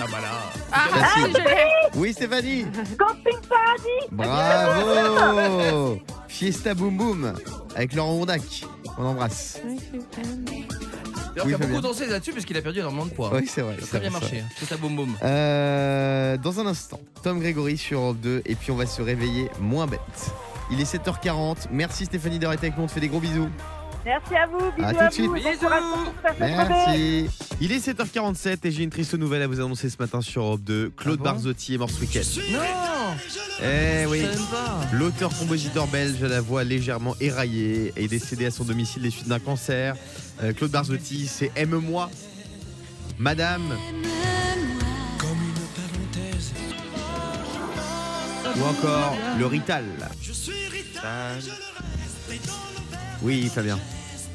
Ah 0.00 0.04
bah 0.12 0.18
là. 0.20 0.28
Ah, 0.70 0.88
je 1.16 1.38
l'ai. 1.38 1.64
Oui, 1.94 2.12
Stéphanie. 2.12 2.66
Camping 2.98 3.40
Paradis. 3.48 4.08
Bravo. 4.12 5.98
Fiesta 6.28 6.74
Boom 6.74 6.98
Boom 6.98 7.32
avec 7.74 7.94
Laurent 7.94 8.12
Hondac. 8.12 8.42
On 8.98 9.06
embrasse. 9.06 9.60
D'ailleurs, 11.44 11.60
il 11.60 11.64
a 11.64 11.66
beaucoup 11.66 11.80
dansé 11.80 12.06
là-dessus 12.06 12.32
parce 12.32 12.44
qu'il 12.44 12.56
a 12.56 12.62
perdu 12.62 12.80
énormément 12.80 13.06
de 13.06 13.10
poids. 13.10 13.30
Oui, 13.32 13.46
c'est 13.46 13.62
vrai. 13.62 13.76
Ça 13.80 13.84
a 13.84 13.86
très 13.86 14.00
bien 14.00 14.10
vrai, 14.10 14.20
marché. 14.20 14.44
C'est 14.56 14.66
ça, 14.66 14.76
boum 14.76 14.96
boum. 14.96 15.16
Euh, 15.22 16.36
dans 16.36 16.60
un 16.60 16.66
instant, 16.66 17.00
Tom 17.22 17.40
Grégory 17.40 17.78
sur 17.78 18.00
Europe 18.00 18.20
2 18.20 18.42
et 18.46 18.54
puis 18.54 18.70
on 18.70 18.76
va 18.76 18.86
se 18.86 19.02
réveiller 19.02 19.50
moins 19.60 19.86
bête. 19.86 20.00
Il 20.70 20.80
est 20.80 20.94
7h40. 20.94 21.66
Merci 21.70 22.04
Stéphanie 22.06 22.38
d'avoir 22.38 22.54
été 22.54 22.66
avec 22.66 22.76
nous. 22.78 22.84
On 22.84 22.86
te 22.86 22.92
fait 22.92 23.00
des 23.00 23.08
gros 23.08 23.20
bisous. 23.20 23.48
Merci 24.04 24.34
à 24.36 24.46
vous. 24.46 24.70
Bisous 24.76 24.84
À 24.84 24.88
à, 24.88 24.94
tout 24.94 25.08
de 25.08 25.12
suite. 25.12 25.32
Bisous. 25.32 25.68
Merci. 26.40 27.26
Il 27.60 27.72
est 27.72 27.86
7h47 27.86 28.58
et 28.64 28.70
j'ai 28.70 28.82
une 28.84 28.90
triste 28.90 29.14
nouvelle 29.14 29.42
à 29.42 29.46
vous 29.46 29.60
annoncer 29.60 29.90
ce 29.90 29.96
matin 29.98 30.20
sur 30.20 30.42
Europe 30.42 30.62
2. 30.62 30.92
Claude 30.96 31.18
Ah 31.20 31.24
bon 31.24 31.30
Barzotti 31.30 31.74
est 31.74 31.78
mort 31.78 31.90
ce 31.90 32.00
week-end. 32.00 32.20
Non 32.52 32.58
Eh 33.62 34.06
oui. 34.06 34.24
L'auteur-compositeur 34.92 35.86
belge 35.86 36.22
à 36.22 36.28
la 36.28 36.40
voix 36.40 36.64
légèrement 36.64 37.14
éraillée 37.20 37.92
est 37.96 38.08
décédé 38.08 38.46
à 38.46 38.50
son 38.50 38.64
domicile 38.64 39.02
des 39.02 39.10
suites 39.10 39.28
d'un 39.28 39.38
cancer. 39.38 39.96
Euh, 40.42 40.52
Claude 40.52 40.70
Barzotti, 40.70 41.26
c'est 41.26 41.50
Aime-moi. 41.56 42.10
Madame. 43.18 43.76
Ou 48.56 48.62
encore 48.64 49.16
le 49.38 49.46
Rital. 49.46 49.84
Oui, 53.22 53.50
Fabien. 53.52 53.78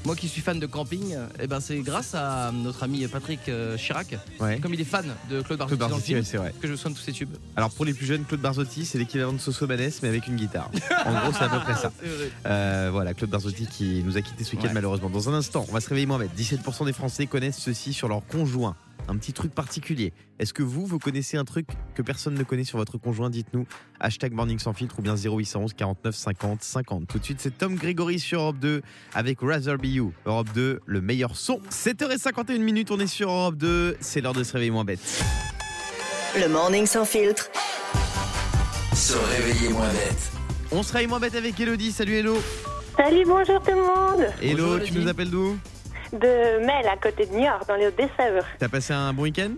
Moi 0.05 0.17
qui 0.17 0.27
suis 0.27 0.41
fan 0.41 0.59
de 0.59 0.65
camping, 0.65 1.15
eh 1.39 1.47
ben 1.47 1.61
c'est 1.61 1.77
grâce 1.79 2.13
à 2.13 2.51
notre 2.51 2.83
ami 2.83 3.07
Patrick 3.07 3.39
euh, 3.47 3.77
Chirac, 3.77 4.17
Ouais. 4.41 4.59
comme 4.59 4.73
il 4.73 4.81
est 4.81 4.83
fan 4.83 5.05
de 5.29 5.41
Claude 5.41 5.57
Claude 5.57 5.59
Barzotti 5.59 5.77
dans 5.79 5.85
le 5.87 5.91
Barzotti, 5.91 6.05
film, 6.07 6.19
ouais, 6.19 6.25
c'est 6.25 6.37
vrai. 6.37 6.53
que 6.59 6.67
je 6.67 6.75
soigne 6.75 6.93
tous 6.93 7.01
ses 7.01 7.13
tubes. 7.13 7.33
Alors 7.55 7.69
pour 7.71 7.85
les 7.85 7.93
plus 7.93 8.05
jeunes, 8.05 8.25
Claude 8.25 8.41
Barzotti, 8.41 8.85
c'est 8.85 8.97
l'équivalent 8.97 9.31
de 9.31 9.37
Soso 9.37 9.65
Banès, 9.65 10.01
mais 10.03 10.09
avec 10.09 10.27
une 10.27 10.35
guitare. 10.35 10.69
En 11.05 11.13
gros, 11.21 11.31
c'est 11.31 11.45
à 11.45 11.49
peu 11.49 11.59
près 11.61 11.75
ça. 11.75 11.91
Euh, 12.45 12.89
voilà, 12.91 13.13
Claude 13.13 13.29
Barzotti 13.29 13.65
qui 13.67 14.03
nous 14.05 14.17
a 14.17 14.21
quitté 14.21 14.43
ce 14.43 14.51
week-end 14.51 14.67
Ouais. 14.67 14.73
malheureusement. 14.73 15.09
Dans 15.09 15.29
un 15.29 15.33
instant, 15.33 15.65
on 15.69 15.73
va 15.73 15.79
se 15.79 15.87
réveiller 15.87 16.05
moins 16.05 16.19
bête. 16.19 16.31
17% 16.37 16.85
des 16.85 16.93
Français 16.93 17.25
connaissent 17.27 17.57
ceci 17.59 17.93
sur 17.93 18.07
leur 18.09 18.25
conjoint. 18.27 18.75
Un 19.09 19.17
petit 19.17 19.33
truc 19.33 19.53
particulier. 19.53 20.13
Est-ce 20.39 20.53
que 20.53 20.63
vous, 20.63 20.85
vous 20.85 20.97
connaissez 20.97 21.35
un 21.35 21.43
truc 21.43 21.67
que 21.93 22.01
personne 22.01 22.35
ne 22.35 22.43
connaît 22.43 22.63
sur 22.63 22.77
votre 22.77 22.97
conjoint? 22.97 23.29
Dites-nous. 23.29 23.65
Hashtag 23.99 24.31
Morning 24.33 24.59
Sans 24.59 24.71
Filtre 24.73 24.99
ou 24.99 25.01
bien 25.01 25.15
0811 25.15 25.73
49 25.73 26.15
50 26.15 26.63
50. 26.63 27.07
Tout 27.07 27.19
de 27.19 27.23
suite, 27.25 27.41
c'est 27.41 27.57
Tom 27.57 27.75
Grégory 27.75 28.17
sur 28.19 28.39
Europe 28.41 28.59
2 28.59 28.81
avec 29.13 29.39
Rather 29.41 29.77
Be 29.77 29.85
You. 29.87 30.13
Europe 30.25 30.47
2, 30.55 30.79
le 30.85 31.01
meilleur 31.01 31.35
son. 31.35 31.59
7h51 31.69 32.59
minutes, 32.59 32.91
on 32.91 32.99
est 32.99 33.07
sur 33.07 33.29
Europe 33.29 33.57
2. 33.57 33.97
C'est 33.99 34.21
l'heure 34.21 34.33
de 34.33 34.43
se 34.43 34.53
réveiller 34.53 34.71
moins 34.71 34.85
bête. 34.85 35.01
Le 36.39 36.47
Morning 36.47 36.85
Sans 36.85 37.05
Filtre. 37.05 37.49
Se 38.93 39.13
réveiller 39.17 39.69
moins 39.69 39.89
bête. 39.91 40.31
On 40.71 40.81
se 40.81 40.93
réveille 40.93 41.07
moins 41.07 41.19
bête 41.19 41.35
avec 41.35 41.59
Elodie. 41.59 41.91
Salut 41.91 42.13
Hello. 42.15 42.37
Salut, 42.95 43.23
bonjour 43.25 43.59
tout 43.61 43.71
le 43.71 43.75
monde. 43.81 44.27
Hello, 44.41 44.63
Bonjour, 44.67 44.77
tu 44.79 44.83
Elodie. 44.85 44.99
nous 44.99 45.07
appelles 45.09 45.29
d'où? 45.29 45.57
De 46.13 46.63
Mel, 46.65 46.87
à 46.87 46.95
côté 46.97 47.25
de 47.25 47.33
New 47.33 47.43
York, 47.43 47.67
dans 47.67 47.75
les 47.75 47.87
Hauts-des-Sèvres. 47.87 48.45
T'as 48.59 48.69
passé 48.69 48.93
un 48.93 49.11
bon 49.13 49.23
week-end? 49.23 49.51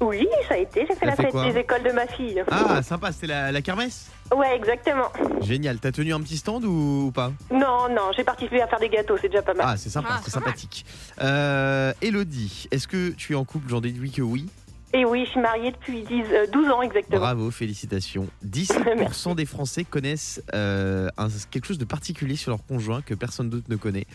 Oui, 0.00 0.26
ça 0.48 0.54
a 0.54 0.56
été. 0.58 0.80
J'ai 0.82 0.94
fait 0.94 1.00
T'as 1.00 1.06
la 1.06 1.16
fait 1.16 1.30
fête 1.30 1.52
des 1.52 1.58
écoles 1.60 1.82
de 1.82 1.90
ma 1.90 2.06
fille. 2.06 2.42
Ah, 2.50 2.82
sympa, 2.82 3.10
c'était 3.12 3.26
la, 3.26 3.50
la 3.52 3.60
kermesse? 3.62 4.10
Ouais, 4.34 4.54
exactement. 4.56 5.08
Génial. 5.42 5.78
T'as 5.80 5.90
tenu 5.92 6.14
un 6.14 6.20
petit 6.20 6.36
stand 6.36 6.64
ou, 6.64 7.06
ou 7.08 7.10
pas? 7.10 7.32
Non, 7.50 7.88
non, 7.90 8.10
j'ai 8.16 8.22
participé 8.24 8.62
à 8.62 8.68
faire 8.68 8.78
des 8.78 8.88
gâteaux, 8.88 9.16
c'est 9.20 9.28
déjà 9.28 9.42
pas 9.42 9.54
mal. 9.54 9.66
Ah, 9.68 9.76
c'est 9.76 9.90
sympa, 9.90 10.08
Ah, 10.12 10.20
c'est 10.24 10.32
pas 10.32 10.40
mal. 10.40 10.48
sympathique. 10.50 10.86
Euh, 11.20 11.92
Elodie, 12.00 12.68
est-ce 12.70 12.86
que 12.86 13.10
tu 13.10 13.32
es 13.32 13.36
en 13.36 13.44
couple? 13.44 13.68
J'en 13.68 13.80
déduis 13.80 14.12
que 14.12 14.22
oui. 14.22 14.48
Et 14.94 15.04
oui, 15.04 15.24
je 15.26 15.30
suis 15.32 15.40
mariée 15.40 15.70
depuis 15.70 16.02
10, 16.02 16.24
euh, 16.32 16.46
12 16.50 16.70
ans 16.70 16.80
exactement. 16.82 17.20
Bravo, 17.20 17.50
félicitations. 17.50 18.26
17% 18.46 19.34
des 19.34 19.44
Français 19.44 19.84
connaissent 19.84 20.42
euh, 20.54 21.08
un- 21.18 21.28
quelque 21.50 21.66
chose 21.66 21.78
de 21.78 21.84
particulier 21.84 22.36
sur 22.36 22.50
leur 22.50 22.64
conjoint 22.64 23.02
que 23.02 23.14
personne 23.14 23.50
d'autre 23.50 23.66
ne 23.68 23.76
connaît. 23.76 24.06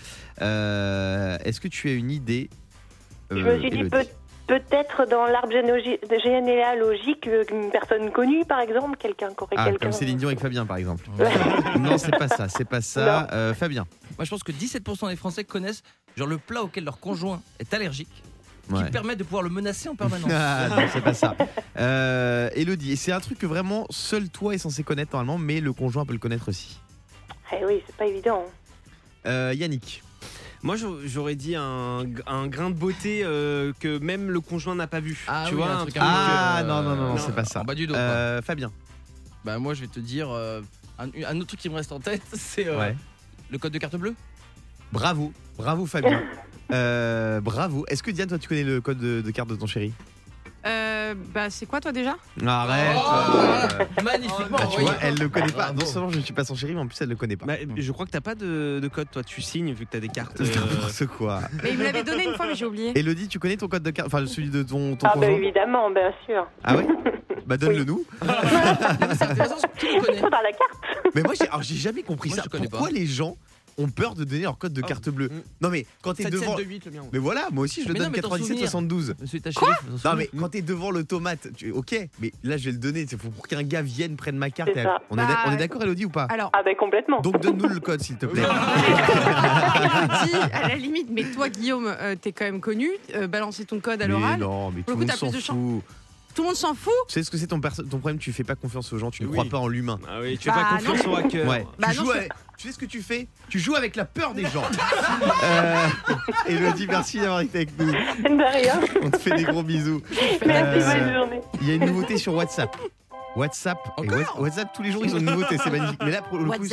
Euh, 0.41 1.37
est-ce 1.43 1.61
que 1.61 1.67
tu 1.67 1.89
as 1.89 1.93
une 1.93 2.11
idée 2.11 2.49
je 3.31 3.37
me 3.37 3.59
suis 3.59 3.69
dit 3.71 3.83
peut- 3.85 4.05
peut-être 4.47 5.05
dans 5.09 5.25
l'arbre 5.25 5.49
généalogi- 5.51 5.99
généalogique, 6.23 7.27
une 7.51 7.71
personne 7.71 8.11
connue 8.11 8.43
par 8.45 8.59
exemple, 8.59 8.97
quelqu'un 8.97 9.29
qui 9.29 9.43
aurait 9.43 9.55
Ah, 9.57 9.65
quelqu'un. 9.65 9.79
comme 9.87 9.91
Céline 9.91 10.17
Dion 10.17 10.27
avec 10.27 10.39
Fabien, 10.39 10.65
par 10.65 10.77
exemple. 10.77 11.05
Ouais. 11.17 11.29
non, 11.79 11.97
c'est 11.97 12.15
pas 12.17 12.27
ça, 12.27 12.49
c'est 12.49 12.67
pas 12.67 12.81
ça. 12.81 13.27
Euh, 13.31 13.53
Fabien. 13.53 13.85
Moi 14.17 14.25
je 14.25 14.29
pense 14.29 14.43
que 14.43 14.51
17% 14.51 15.07
des 15.09 15.15
Français 15.15 15.43
connaissent 15.43 15.81
genre 16.17 16.27
le 16.27 16.37
plat 16.37 16.61
auquel 16.63 16.83
leur 16.83 16.99
conjoint 16.99 17.41
est 17.59 17.73
allergique, 17.73 18.23
Ouais. 18.69 18.85
qui 18.85 18.91
permet 18.91 19.15
de 19.15 19.23
pouvoir 19.23 19.43
le 19.43 19.49
menacer 19.49 19.89
en 19.89 19.95
permanence. 19.97 20.31
Ah, 20.33 20.67
non, 20.69 20.87
c'est 20.91 21.01
pas 21.01 21.13
ça. 21.13 21.35
Euh, 21.77 22.49
Elodie, 22.55 22.95
c'est 22.97 23.11
un 23.11 23.19
truc 23.19 23.37
que 23.37 23.45
vraiment 23.45 23.85
seul 23.89 24.29
toi 24.29 24.53
est 24.55 24.57
censé 24.57 24.83
connaître 24.83 25.11
normalement, 25.11 25.37
mais 25.37 25.59
le 25.59 25.73
conjoint 25.73 26.05
peut 26.05 26.13
le 26.13 26.19
connaître 26.19 26.49
aussi. 26.49 26.79
Eh 27.51 27.65
oui, 27.65 27.81
c'est 27.85 27.95
pas 27.95 28.05
évident. 28.05 28.45
Euh, 29.25 29.53
Yannick. 29.55 30.01
Moi, 30.63 30.77
j'au- 30.77 30.99
j'aurais 31.05 31.35
dit 31.35 31.55
un, 31.57 32.03
un 32.25 32.47
grain 32.47 32.69
de 32.69 32.75
beauté 32.75 33.21
euh, 33.23 33.73
que 33.81 33.97
même 33.99 34.29
le 34.31 34.39
conjoint 34.39 34.75
n'a 34.75 34.87
pas 34.87 35.01
vu. 35.01 35.25
Ah 35.27 35.43
tu 35.47 35.55
oui, 35.55 35.61
vois, 35.61 35.71
un 35.73 35.81
truc 35.81 35.93
peu, 35.95 35.99
Ah, 36.01 36.59
euh, 36.61 36.63
non, 36.63 36.81
non, 36.81 36.95
non, 36.95 37.07
non, 37.09 37.17
c'est 37.17 37.35
pas 37.35 37.43
ça. 37.43 37.61
en 37.61 37.63
bas 37.65 37.75
du 37.75 37.85
dos. 37.85 37.93
Euh, 37.95 38.41
Fabien. 38.41 38.71
Bah 39.43 39.59
moi 39.59 39.73
je 39.73 39.81
vais 39.81 39.87
te 39.87 39.99
dire 39.99 40.29
euh, 40.31 40.61
un, 40.97 41.09
un 41.27 41.35
autre 41.37 41.47
truc 41.47 41.59
qui 41.59 41.67
me 41.69 41.75
reste 41.75 41.91
en 41.91 41.99
tête, 41.99 42.21
c'est 42.33 42.65
euh, 42.67 42.79
Ouais. 42.79 42.95
le 43.51 43.57
code 43.57 43.73
de 43.73 43.77
carte 43.77 43.97
bleue. 43.97 44.15
Bravo, 44.93 45.33
bravo 45.57 45.85
Fabien. 45.85 46.23
Euh, 46.71 47.41
bravo. 47.41 47.85
Est-ce 47.89 48.01
que 48.03 48.11
Diane, 48.11 48.29
toi, 48.29 48.37
tu 48.39 48.47
connais 48.47 48.63
le 48.63 48.81
code 48.81 48.97
de, 48.99 49.21
de 49.21 49.31
carte 49.31 49.49
de 49.49 49.55
ton 49.55 49.67
chéri? 49.67 49.93
Euh, 50.65 51.13
bah, 51.33 51.49
c'est 51.49 51.65
quoi 51.65 51.81
toi 51.81 51.91
déjà? 51.91 52.15
Arrête. 52.47 52.95
Oh, 52.95 53.35
euh, 53.35 54.01
Magnifiquement 54.01 54.57
bah, 54.57 54.67
tu 54.73 54.79
vois, 54.79 54.93
elle 55.01 55.15
le 55.19 55.27
connaît 55.27 55.47
pas. 55.47 55.63
Bravo. 55.73 55.81
Non 55.81 55.85
seulement 55.85 56.09
je 56.09 56.19
ne 56.19 56.23
suis 56.23 56.33
pas 56.33 56.45
son 56.45 56.55
chéri, 56.55 56.73
mais 56.73 56.79
en 56.79 56.87
plus 56.87 57.01
elle 57.01 57.09
le 57.09 57.17
connaît 57.17 57.35
pas. 57.35 57.45
Bah, 57.47 57.55
je 57.75 57.91
crois 57.91 58.05
que 58.05 58.11
t'as 58.11 58.21
pas 58.21 58.33
de, 58.33 58.79
de 58.81 58.87
code, 58.87 59.11
toi. 59.11 59.23
Tu 59.25 59.41
signes 59.41 59.73
vu 59.73 59.85
que 59.85 59.91
t'as 59.91 59.99
des 59.99 60.07
cartes. 60.07 60.39
euh, 60.39 60.45
N'importe 60.45 61.05
quoi. 61.17 61.41
Mais 61.61 61.71
il 61.71 61.77
me 61.77 61.83
l'avait 61.83 62.03
donné 62.05 62.23
une 62.23 62.35
fois, 62.35 62.47
mais 62.47 62.55
j'ai 62.55 62.65
oublié. 62.65 62.97
Elodie, 62.97 63.27
tu 63.27 63.39
connais 63.39 63.57
ton 63.57 63.67
code 63.67 63.83
de 63.83 63.91
carte 63.91 64.07
Enfin, 64.07 64.25
celui 64.25 64.49
de 64.49 64.63
ton, 64.63 64.95
ton 64.95 65.05
Ah 65.11 65.17
bah 65.17 65.27
évidemment, 65.29 65.91
bien 65.91 66.13
sûr. 66.25 66.47
Ah 66.63 66.77
ouais? 66.77 66.87
Bah 67.45 67.57
donne-le 67.57 67.83
nous. 67.83 68.05
La 68.25 68.27
carte. 70.51 71.11
Mais 71.13 71.21
moi, 71.23 71.33
j'ai 71.37 71.45
alors, 71.49 71.61
j'ai 71.61 71.75
jamais 71.75 72.03
compris 72.03 72.29
Moi, 72.29 72.37
ça. 72.37 72.43
je 72.45 72.49
connais 72.49 72.69
Pourquoi 72.69 72.87
pas. 72.87 72.93
les 72.93 73.05
gens 73.05 73.35
ont 73.77 73.87
peur 73.89 74.15
de 74.15 74.23
donner 74.23 74.41
leur 74.43 74.57
code 74.57 74.73
de 74.73 74.81
Oh. 74.83 74.87
carte 74.87 75.09
bleue 75.09 75.29
Mm. 75.29 75.41
Non 75.61 75.69
mais 75.69 75.85
quand 76.01 76.13
t'es 76.13 76.23
7, 76.23 76.33
devant... 76.33 76.55
7, 76.57 76.65
2, 76.65 76.71
8, 76.71 76.85
le 76.85 76.91
mien. 76.91 77.01
Mais 77.11 77.19
voilà, 77.19 77.47
moi 77.51 77.63
aussi 77.63 77.81
je 77.83 77.87
le 77.87 77.93
Mais 77.93 77.99
donne 77.99 78.09
mais 78.11 78.19
ton 78.21 78.29
97 78.29 78.47
souvenir. 78.47 78.69
72. 78.69 79.15
Monsieur 79.21 79.39
ta 79.39 79.51
chérie, 79.51 79.65
Non 80.05 80.15
mais 80.15 80.29
quand 80.37 80.49
t'es 80.49 80.61
devant 80.61 80.91
l'automate, 80.91 81.47
tu... 81.55 81.71
ok, 81.71 82.07
mais 82.19 82.31
là 82.43 82.57
je 82.57 82.65
vais 82.65 82.71
le 82.71 82.77
donner, 82.77 83.05
c'est 83.07 83.17
pour 83.17 83.31
pour 83.31 83.47
qu'un 83.47 83.63
gars 83.63 83.81
vienne 83.81 84.15
prenne 84.15 84.37
ma 84.37 84.49
carte. 84.49 84.71
On 85.09 85.17
est, 85.17 85.21
Bah, 85.25 85.39
on 85.47 85.51
est 85.51 85.57
d'accord 85.57 85.81
Elodie 85.83 86.05
ou 86.05 86.09
pas 86.09 86.23
Alors, 86.25 86.49
Ah 86.53 86.61
bah 86.63 86.75
complètement. 86.75 87.21
Donc 87.21 87.39
donne-nous 87.41 87.67
le 87.69 87.79
code 87.79 88.01
s'il 88.01 88.17
te 88.17 88.25
plaît. 88.25 88.43
Elodie, 89.75 90.37
à 90.53 90.67
la 90.69 90.75
limite, 90.75 91.09
mais 91.11 91.23
toi, 91.31 91.49
Guillaume, 91.49 91.87
euh, 91.87 92.15
t'es 92.19 92.31
quand 92.31 92.45
même 92.45 92.61
connu. 92.61 92.89
euh, 93.15 93.27
balancer 93.27 93.65
ton 93.65 93.79
code 93.79 94.01
à 94.01 94.07
l'oral. 94.07 94.39
non, 94.39 94.71
mais 94.71 94.81
Pour 94.83 94.93
tout 94.93 94.99
le 94.99 95.05
monde 95.05 95.07
t'as 95.09 95.17
s'en 95.17 95.29
plus 95.29 95.37
de 95.39 95.43
fout. 95.43 95.83
Tout 96.35 96.41
le 96.41 96.47
monde 96.47 96.55
s'en 96.55 96.73
fout. 96.73 96.93
Tu 97.07 97.13
sais 97.13 97.23
ce 97.23 97.29
que 97.31 97.37
c'est 97.37 97.47
ton, 97.47 97.59
problème 97.59 98.17
Tu 98.17 98.33
fais 98.33 98.43
pas 98.43 98.55
confiance 98.55 98.91
aux 98.93 98.97
gens, 98.97 99.11
tu 99.11 99.23
ne 99.23 99.27
Oui. 99.27 99.33
crois 99.33 99.45
pas 99.45 99.57
en 99.59 99.67
l'humain. 99.67 99.99
Ah 100.07 100.19
oui, 100.21 100.37
tu 100.37 100.49
Bah, 100.49 100.55
fais 100.55 100.61
pas 100.85 100.91
confiance 100.91 101.07
au 101.07 101.15
hacker. 101.15 101.47
Ouais. 101.47 101.65
Bah 101.77 101.89
tu, 101.91 101.97
non, 101.99 102.05
joues 102.05 102.11
tu 102.57 102.67
sais 102.67 102.73
ce 102.73 102.79
que 102.79 102.85
tu 102.85 103.01
fais? 103.01 103.27
Tu 103.49 103.59
joues 103.59 103.75
avec 103.75 103.95
la 103.95 104.05
peur 104.05 104.33
des 104.33 104.45
gens. 104.45 104.63
euh, 105.43 105.87
Elodie, 106.47 106.87
merci 106.87 107.19
d'avoir 107.19 107.41
été 107.41 107.57
avec 107.57 107.77
nous. 107.77 107.91
De 107.91 108.51
rien. 108.53 108.79
On 109.01 109.09
te 109.09 109.17
fait 109.17 109.35
des 109.35 109.43
gros 109.43 109.63
bisous. 109.63 110.01
Merci, 110.45 110.89
Euh, 110.89 111.03
bonne 111.05 111.13
journée. 111.13 111.41
Il 111.61 111.67
y 111.67 111.71
a 111.71 111.75
une 111.75 111.85
nouveauté 111.85 112.17
sur 112.17 112.33
WhatsApp. 112.33 112.75
WhatsApp, 113.35 113.79
et 114.03 114.07
WhatsApp 114.39 114.71
tous 114.73 114.83
les 114.83 114.91
jours 114.91 115.03
ils 115.05 115.15
ont 115.15 115.19
une 115.19 115.25
nouveauté, 115.25 115.57
c'est 115.57 115.71
magnifique. 115.71 115.99
Mais 116.03 116.11
là 116.11 116.21
pour 116.21 116.37
le 116.37 116.51
coup 116.51 116.65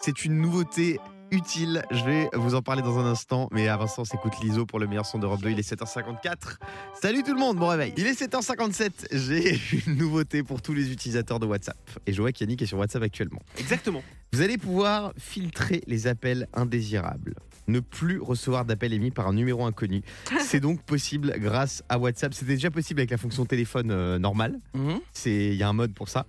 c'est 0.00 0.24
une 0.24 0.40
nouveauté 0.40 0.98
utile. 1.30 1.82
Je 1.90 2.04
vais 2.04 2.28
vous 2.34 2.54
en 2.54 2.62
parler 2.62 2.82
dans 2.82 2.98
un 2.98 3.06
instant. 3.06 3.48
Mais 3.52 3.68
avant 3.68 3.86
ça, 3.86 4.02
on 4.02 4.04
s'écoute 4.04 4.32
l'ISO 4.42 4.66
pour 4.66 4.78
le 4.78 4.86
meilleur 4.86 5.06
son 5.06 5.18
d'Europe 5.18 5.40
2. 5.40 5.50
Il 5.50 5.58
est 5.58 5.72
7h54. 5.72 6.56
Salut 7.00 7.22
tout 7.22 7.32
le 7.32 7.40
monde, 7.40 7.56
bon 7.56 7.68
réveil. 7.68 7.92
Il 7.96 8.06
est 8.06 8.20
7h57. 8.20 8.90
J'ai 9.12 9.58
une 9.86 9.96
nouveauté 9.96 10.42
pour 10.42 10.62
tous 10.62 10.74
les 10.74 10.92
utilisateurs 10.92 11.38
de 11.38 11.46
WhatsApp. 11.46 11.78
Et 12.06 12.12
je 12.12 12.20
vois 12.20 12.32
qu'Yannick 12.32 12.62
est 12.62 12.66
sur 12.66 12.78
WhatsApp 12.78 13.02
actuellement. 13.02 13.40
Exactement. 13.58 14.02
Vous 14.32 14.42
allez 14.42 14.58
pouvoir 14.58 15.12
filtrer 15.18 15.82
les 15.86 16.06
appels 16.06 16.48
indésirables. 16.54 17.34
Ne 17.66 17.80
plus 17.80 18.18
recevoir 18.18 18.64
d'appels 18.64 18.94
émis 18.94 19.10
par 19.10 19.28
un 19.28 19.34
numéro 19.34 19.64
inconnu. 19.66 20.02
C'est 20.40 20.60
donc 20.60 20.82
possible 20.82 21.34
grâce 21.38 21.82
à 21.88 21.98
WhatsApp. 21.98 22.32
C'était 22.32 22.54
déjà 22.54 22.70
possible 22.70 23.00
avec 23.00 23.10
la 23.10 23.18
fonction 23.18 23.44
téléphone 23.44 23.90
euh, 23.90 24.18
normale. 24.18 24.58
Mhm. 24.74 25.00
C'est 25.12 25.48
il 25.48 25.56
y 25.56 25.62
a 25.62 25.68
un 25.68 25.74
mode 25.74 25.92
pour 25.92 26.08
ça. 26.08 26.26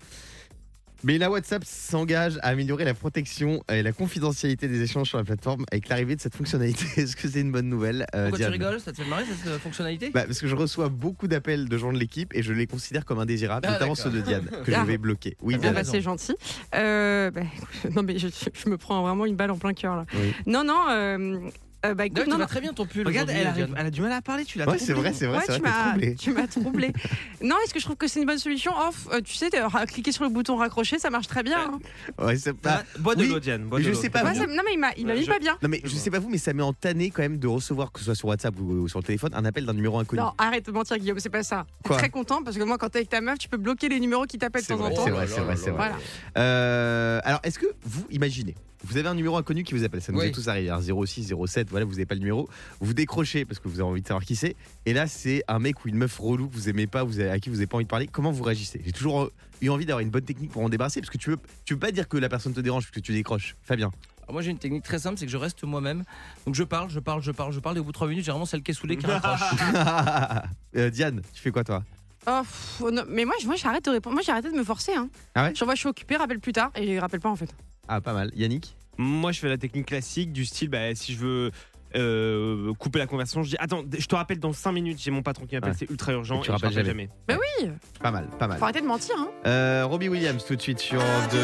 Mais 1.03 1.17
là, 1.17 1.29
WhatsApp 1.31 1.63
s'engage 1.65 2.37
à 2.41 2.47
améliorer 2.49 2.83
la 2.85 2.93
protection 2.93 3.63
et 3.71 3.81
la 3.83 3.91
confidentialité 3.93 4.67
des 4.67 4.81
échanges 4.81 5.07
sur 5.09 5.17
la 5.17 5.23
plateforme 5.23 5.65
avec 5.71 5.87
l'arrivée 5.87 6.15
de 6.15 6.21
cette 6.21 6.35
fonctionnalité. 6.35 6.85
Est-ce 7.01 7.15
que 7.15 7.27
c'est 7.27 7.41
une 7.41 7.51
bonne 7.51 7.69
nouvelle 7.69 8.05
euh, 8.15 8.29
Pourquoi 8.29 8.45
tu 8.47 8.51
rigoles? 8.51 8.79
Ça 8.81 8.91
te 8.91 9.01
fait 9.01 9.09
marrer 9.09 9.23
cette 9.25 9.47
euh, 9.47 9.59
fonctionnalité? 9.59 10.09
Bah, 10.09 10.25
Parce 10.25 10.39
que 10.39 10.47
je 10.47 10.55
reçois 10.55 10.89
beaucoup 10.89 11.27
d'appels 11.27 11.69
de 11.69 11.77
gens 11.77 11.93
de 11.93 11.97
l'équipe 11.97 12.33
et 12.35 12.43
je 12.43 12.51
les 12.53 12.67
considère 12.67 13.05
comme 13.05 13.19
indésirables, 13.19 13.65
Ah, 13.67 13.73
notamment 13.73 13.95
ceux 13.95 14.09
de 14.09 14.19
Diane, 14.21 14.45
que 14.65 14.71
je 14.73 14.79
vais 14.81 14.97
bloquer. 14.97 15.37
Oui, 15.41 15.55
Ah, 15.63 15.67
Ah 15.69 15.71
bah, 15.71 15.83
c'est 15.83 16.01
gentil. 16.01 16.35
Euh, 16.75 17.31
bah, 17.31 17.41
non 17.95 18.03
mais 18.03 18.17
je, 18.19 18.27
je 18.27 18.69
me 18.69 18.77
prends 18.77 19.01
vraiment 19.01 19.25
une 19.25 19.35
balle 19.35 19.51
en 19.51 19.57
plein 19.57 19.73
cœur 19.73 19.95
là. 19.95 20.05
Oui. 20.15 20.33
Non 20.45 20.63
non. 20.63 20.85
euh, 20.89 21.39
euh, 21.85 21.93
bah 21.93 22.05
écoute, 22.05 22.15
D'ailleurs, 22.15 22.25
tu 22.27 22.31
non, 22.31 22.37
vas 22.37 22.43
non. 22.43 22.47
très 22.47 22.61
bien 22.61 22.73
ton 22.73 22.85
pull. 22.85 23.05
Regarde, 23.07 23.29
elle, 23.29 23.47
arrive- 23.47 23.73
elle 23.77 23.85
a 23.85 23.89
du 23.91 24.01
mal 24.01 24.11
à 24.11 24.21
parler, 24.21 24.45
tu 24.45 24.57
l'as 24.57 24.65
Ouais, 24.67 24.77
troublée. 24.77 24.85
c'est 24.85 24.93
vrai, 24.93 25.13
c'est 25.13 25.25
vrai, 25.27 25.37
Ouais, 25.37 25.43
c'est 25.47 25.55
tu 25.55 25.61
vrai, 25.61 25.69
m'as- 25.69 25.89
troublé. 25.89 26.15
tu 26.19 26.31
m'as 26.33 26.47
troublé. 26.47 26.93
non, 27.41 27.55
est-ce 27.63 27.73
que 27.73 27.79
je 27.79 27.85
trouve 27.85 27.95
que 27.97 28.07
c'est 28.07 28.19
une 28.19 28.25
bonne 28.25 28.37
solution 28.37 28.71
Off, 28.87 29.07
euh, 29.13 29.21
tu 29.21 29.33
sais, 29.35 29.49
cliquer 29.87 30.11
sur 30.11 30.23
le 30.23 30.29
bouton 30.29 30.55
raccrocher, 30.57 30.99
ça 30.99 31.09
marche 31.09 31.27
très 31.27 31.43
bien. 31.43 31.57
hein. 31.59 31.79
Ouais, 32.25 32.35
c'est 32.37 32.53
pas. 32.53 32.83
Bois 32.99 33.15
de 33.15 33.21
oui, 33.23 33.29
l'eau, 33.29 33.39
Diane. 33.39 33.63
bois 33.63 33.79
mais 33.79 33.85
de 33.85 33.89
je 33.89 33.95
l'eau. 33.95 34.01
sais 34.01 34.09
pas 34.09 34.23
Ouais, 34.23 34.33
vous. 34.33 34.39
ça- 34.41 34.47
non 34.47 34.61
mais 34.65 34.73
il 34.73 34.79
m'a, 34.79 34.89
il 34.97 35.05
m'a 35.05 35.13
Ouais, 35.13 35.19
mis 35.19 35.25
je- 35.25 35.31
pas 35.31 35.39
bien. 35.39 35.57
Non 35.61 35.69
mais 35.69 35.81
je 35.83 35.95
sais 35.95 36.11
pas 36.11 36.19
vous, 36.19 36.29
mais 36.29 36.37
ça 36.37 36.53
met 36.53 36.63
en 36.63 36.73
tanné 36.73 37.09
quand 37.11 37.21
même 37.21 37.37
de 37.37 37.47
recevoir, 37.47 37.91
que 37.91 37.99
ce 37.99 38.05
soit 38.05 38.15
sur 38.15 38.27
WhatsApp 38.27 38.59
ou, 38.59 38.63
ou 38.83 38.87
sur 38.87 38.99
le 38.99 39.03
téléphone, 39.05 39.31
un 39.33 39.45
appel 39.45 39.65
d'un 39.65 39.73
numéro 39.73 39.99
inconnu. 39.99 40.21
Non, 40.21 40.33
arrête 40.37 40.65
de 40.65 40.71
mentir 40.71 40.97
Guillaume, 40.97 41.19
c'est 41.19 41.29
pas 41.29 41.43
ça. 41.43 41.65
T'es 41.83 41.87
Quoi 41.89 41.97
très 41.97 42.09
content 42.09 42.43
parce 42.43 42.57
que 42.57 42.63
moi 42.63 42.77
quand 42.77 42.89
t'es 42.89 42.99
avec 42.99 43.09
ta 43.09 43.21
meuf, 43.21 43.37
tu 43.39 43.47
peux 43.49 43.57
bloquer 43.57 43.87
les 43.89 43.99
numéros 43.99 44.25
qui 44.25 44.37
t'appellent 44.37 44.63
de 44.63 44.67
temps 44.67 44.81
en 44.81 44.89
temps. 44.91 45.05
c'est 45.05 45.11
vrai, 45.11 45.27
c'est 45.27 45.39
vrai, 45.41 45.55
c'est 45.55 45.71
vrai. 45.71 45.91
Euh, 46.37 47.19
alors, 47.23 47.39
est-ce 47.43 47.59
que 47.59 47.67
vous 47.83 48.05
imaginez 48.11 48.55
vous 48.83 48.97
avez 48.97 49.07
un 49.07 49.13
numéro 49.15 49.35
inconnu 49.37 49.63
qui 49.63 49.73
vous 49.73 49.83
appelle, 49.83 50.01
ça 50.01 50.11
nous 50.11 50.19
Oui. 50.19 50.27
est 50.27 50.31
tous 50.31 50.47
arrivé, 50.47 50.69
un 50.69 50.79
06, 50.81 51.33
07, 51.47 51.69
voilà, 51.69 51.85
vous 51.85 51.91
n'avez 51.93 52.05
pas 52.05 52.15
le 52.15 52.19
numéro, 52.21 52.49
vous 52.79 52.93
décrochez 52.93 53.45
parce 53.45 53.59
que 53.59 53.67
vous 53.67 53.79
avez 53.79 53.89
envie 53.89 54.01
de 54.01 54.07
savoir 54.07 54.23
qui 54.23 54.35
c'est, 54.35 54.55
et 54.85 54.93
là 54.93 55.07
c'est 55.07 55.43
un 55.47 55.59
mec 55.59 55.83
ou 55.83 55.89
une 55.89 55.97
meuf 55.97 56.17
relou 56.17 56.47
que 56.47 56.53
vous 56.55 56.69
aimez 56.69 56.87
pas, 56.87 57.03
vous 57.03 57.19
avez, 57.19 57.29
à 57.29 57.39
qui 57.39 57.49
vous 57.49 57.55
n'avez 57.55 57.67
pas 57.67 57.75
envie 57.77 57.85
de 57.85 57.89
parler, 57.89 58.07
comment 58.07 58.31
vous 58.31 58.43
réagissez? 58.43 58.81
J'ai 58.85 58.91
toujours 58.91 59.21
euh, 59.23 59.31
eu 59.61 59.69
envie 59.69 59.85
d'avoir 59.85 60.01
une 60.01 60.09
bonne 60.09 60.23
technique 60.23 60.51
pour 60.51 60.61
en 60.63 60.69
débarrasser, 60.69 61.01
parce 61.01 61.09
que 61.11 61.17
tu 61.17 61.29
veux, 61.31 61.37
tu 61.65 61.73
veux 61.73 61.79
pas 61.79 61.91
dire 61.91 62.07
que 62.07 62.17
la 62.17 62.29
personne 62.29 62.53
te 62.53 62.61
dérange 62.61 62.83
parce 62.85 62.91
que 62.95 62.99
tu 63.01 63.11
décroches. 63.11 63.55
Fabien 63.63 63.91
Alors 64.23 64.33
moi 64.33 64.41
j'ai 64.41 64.51
une 64.51 64.57
technique 64.59 64.83
très 64.83 64.99
simple, 64.99 65.17
c'est 65.17 65.25
que 65.25 65.31
je 65.31 65.37
reste 65.37 65.63
moi-même. 65.63 66.03
Donc 66.45 66.55
je 66.55 66.63
parle, 66.63 66.89
je 66.89 66.99
parle, 66.99 67.21
je 67.21 67.31
parle, 67.31 67.51
je 67.53 67.59
parle, 67.59 67.77
et 67.77 67.79
au 67.79 67.83
bout 67.83 67.91
de 67.91 67.93
3 67.95 68.07
minutes, 68.07 68.23
j'ai 68.25 68.31
vraiment 68.31 68.45
celle 68.45 68.61
qui 68.63 68.71
est 68.71 68.73
saoulée 68.73 68.95
qui 68.97 69.05
raccroche. 69.07 69.41
Euh, 70.75 70.89
Diane, 70.91 71.21
tu 71.33 71.41
fais 71.41 71.51
quoi 71.51 71.63
toi? 71.63 71.83
Oh, 72.27 72.41
pff, 72.41 72.81
non, 72.93 73.03
mais 73.09 73.25
moi, 73.25 73.33
je- 73.41 73.47
moi 73.47 73.55
j'arrête 73.55 73.83
de 73.85 73.89
répondre. 73.89 74.13
Moi 74.13 74.21
j'ai 74.23 74.31
arrêté 74.31 74.51
de 74.51 74.55
me 74.55 74.63
forcer. 74.63 74.93
Hein. 74.93 75.09
Ah 75.35 75.45
ouais? 75.45 75.53
J'envoie, 75.55 75.73
je 75.73 75.79
suis 75.79 75.89
occupé, 75.89 76.15
rappelle 76.15 76.39
plus 76.39 76.51
tard 76.53 76.69
et 76.75 76.95
je 76.95 76.99
rappelle 76.99 77.21
pas 77.21 77.29
en 77.29 77.35
fait. 77.35 77.49
Ah, 77.91 78.01
pas 78.01 78.13
mal. 78.13 78.31
Yannick 78.35 78.75
Moi, 78.97 79.31
je 79.31 79.39
fais 79.39 79.49
la 79.49 79.57
technique 79.57 79.87
classique 79.87 80.31
du 80.31 80.45
style, 80.45 80.69
bah, 80.69 80.93
si 80.93 81.13
je 81.13 81.17
veux 81.17 81.51
euh, 81.95 82.71
couper 82.75 82.99
la 82.99 83.07
conversation. 83.07 83.41
Je 83.41 83.49
dis 83.49 83.55
attends, 83.59 83.83
je 83.97 84.05
te 84.05 84.15
rappelle 84.15 84.39
dans 84.39 84.53
5 84.53 84.71
minutes, 84.71 84.99
j'ai 85.01 85.09
mon 85.09 85.23
patron 85.23 85.47
qui 85.47 85.55
m'appelle, 85.55 85.71
Ouais. 85.71 85.75
c'est 85.79 85.89
ultra 85.89 86.11
urgent. 86.13 86.35
Et 86.35 86.41
tu 86.41 86.43
et 86.43 86.47
je 86.47 86.51
rappelles 86.51 86.69
rappelle 86.69 86.85
jamais. 86.85 87.09
Bah 87.27 87.35
oui, 87.39 87.69
Pas 87.99 88.11
mal, 88.11 88.27
pas 88.37 88.47
mal. 88.47 88.57
faut 88.59 88.63
arrêter 88.63 88.81
de 88.81 88.85
mentir. 88.85 89.15
Hein. 89.17 89.29
Euh, 89.47 89.85
Robbie 89.87 90.07
Williams 90.07 90.45
tout 90.45 90.55
de 90.55 90.61
suite 90.61 90.77
sur 90.79 90.99
Europe 91.01 91.31
2. 91.31 91.37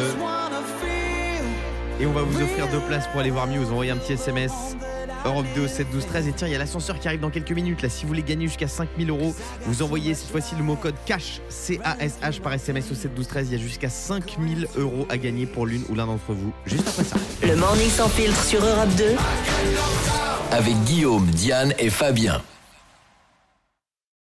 Et 1.99 2.05
on 2.05 2.11
va 2.11 2.21
vous 2.21 2.41
offrir 2.41 2.67
deux 2.69 2.81
places 2.81 3.07
pour 3.07 3.21
aller 3.21 3.31
voir 3.31 3.47
Muse. 3.47 3.71
Envoyez 3.71 3.91
un 3.91 3.97
petit 3.97 4.13
SMS. 4.13 4.75
Europe 5.25 5.45
2 5.55 5.61
au 5.61 5.67
7 5.67 5.87
12 5.91 6.05
13 6.05 6.27
et 6.27 6.31
tiens 6.33 6.47
il 6.47 6.51
y 6.51 6.55
a 6.55 6.59
l'ascenseur 6.59 6.99
qui 6.99 7.07
arrive 7.07 7.19
dans 7.19 7.29
quelques 7.29 7.51
minutes 7.51 7.81
là 7.81 7.89
si 7.89 8.03
vous 8.03 8.09
voulez 8.09 8.23
gagner 8.23 8.47
jusqu'à 8.47 8.67
5000 8.67 9.09
euros 9.09 9.35
vous 9.65 9.81
envoyez 9.81 10.13
cette 10.13 10.29
fois-ci 10.29 10.55
le 10.55 10.63
mot 10.63 10.75
code 10.75 10.95
CASH 11.05 11.41
C-A-S-H 11.49 12.41
par 12.41 12.53
SMS 12.53 12.91
au 12.91 12.95
7 12.95 13.13
12 13.13 13.27
13 13.27 13.47
il 13.49 13.57
y 13.57 13.59
a 13.59 13.63
jusqu'à 13.63 13.89
5000 13.89 14.67
euros 14.77 15.05
à 15.09 15.17
gagner 15.17 15.45
pour 15.45 15.65
l'une 15.65 15.83
ou 15.89 15.95
l'un 15.95 16.05
d'entre 16.05 16.33
vous 16.33 16.53
juste 16.65 16.87
après 16.87 17.03
ça 17.03 17.15
Le 17.43 17.55
morning 17.55 17.89
sans 17.89 18.09
filtre 18.09 18.43
sur 18.43 18.63
Europe 18.63 18.89
2. 18.97 19.15
Avec 20.51 20.75
Guillaume, 20.85 21.25
Diane 21.27 21.73
et 21.79 21.89
Fabien. 21.89 22.41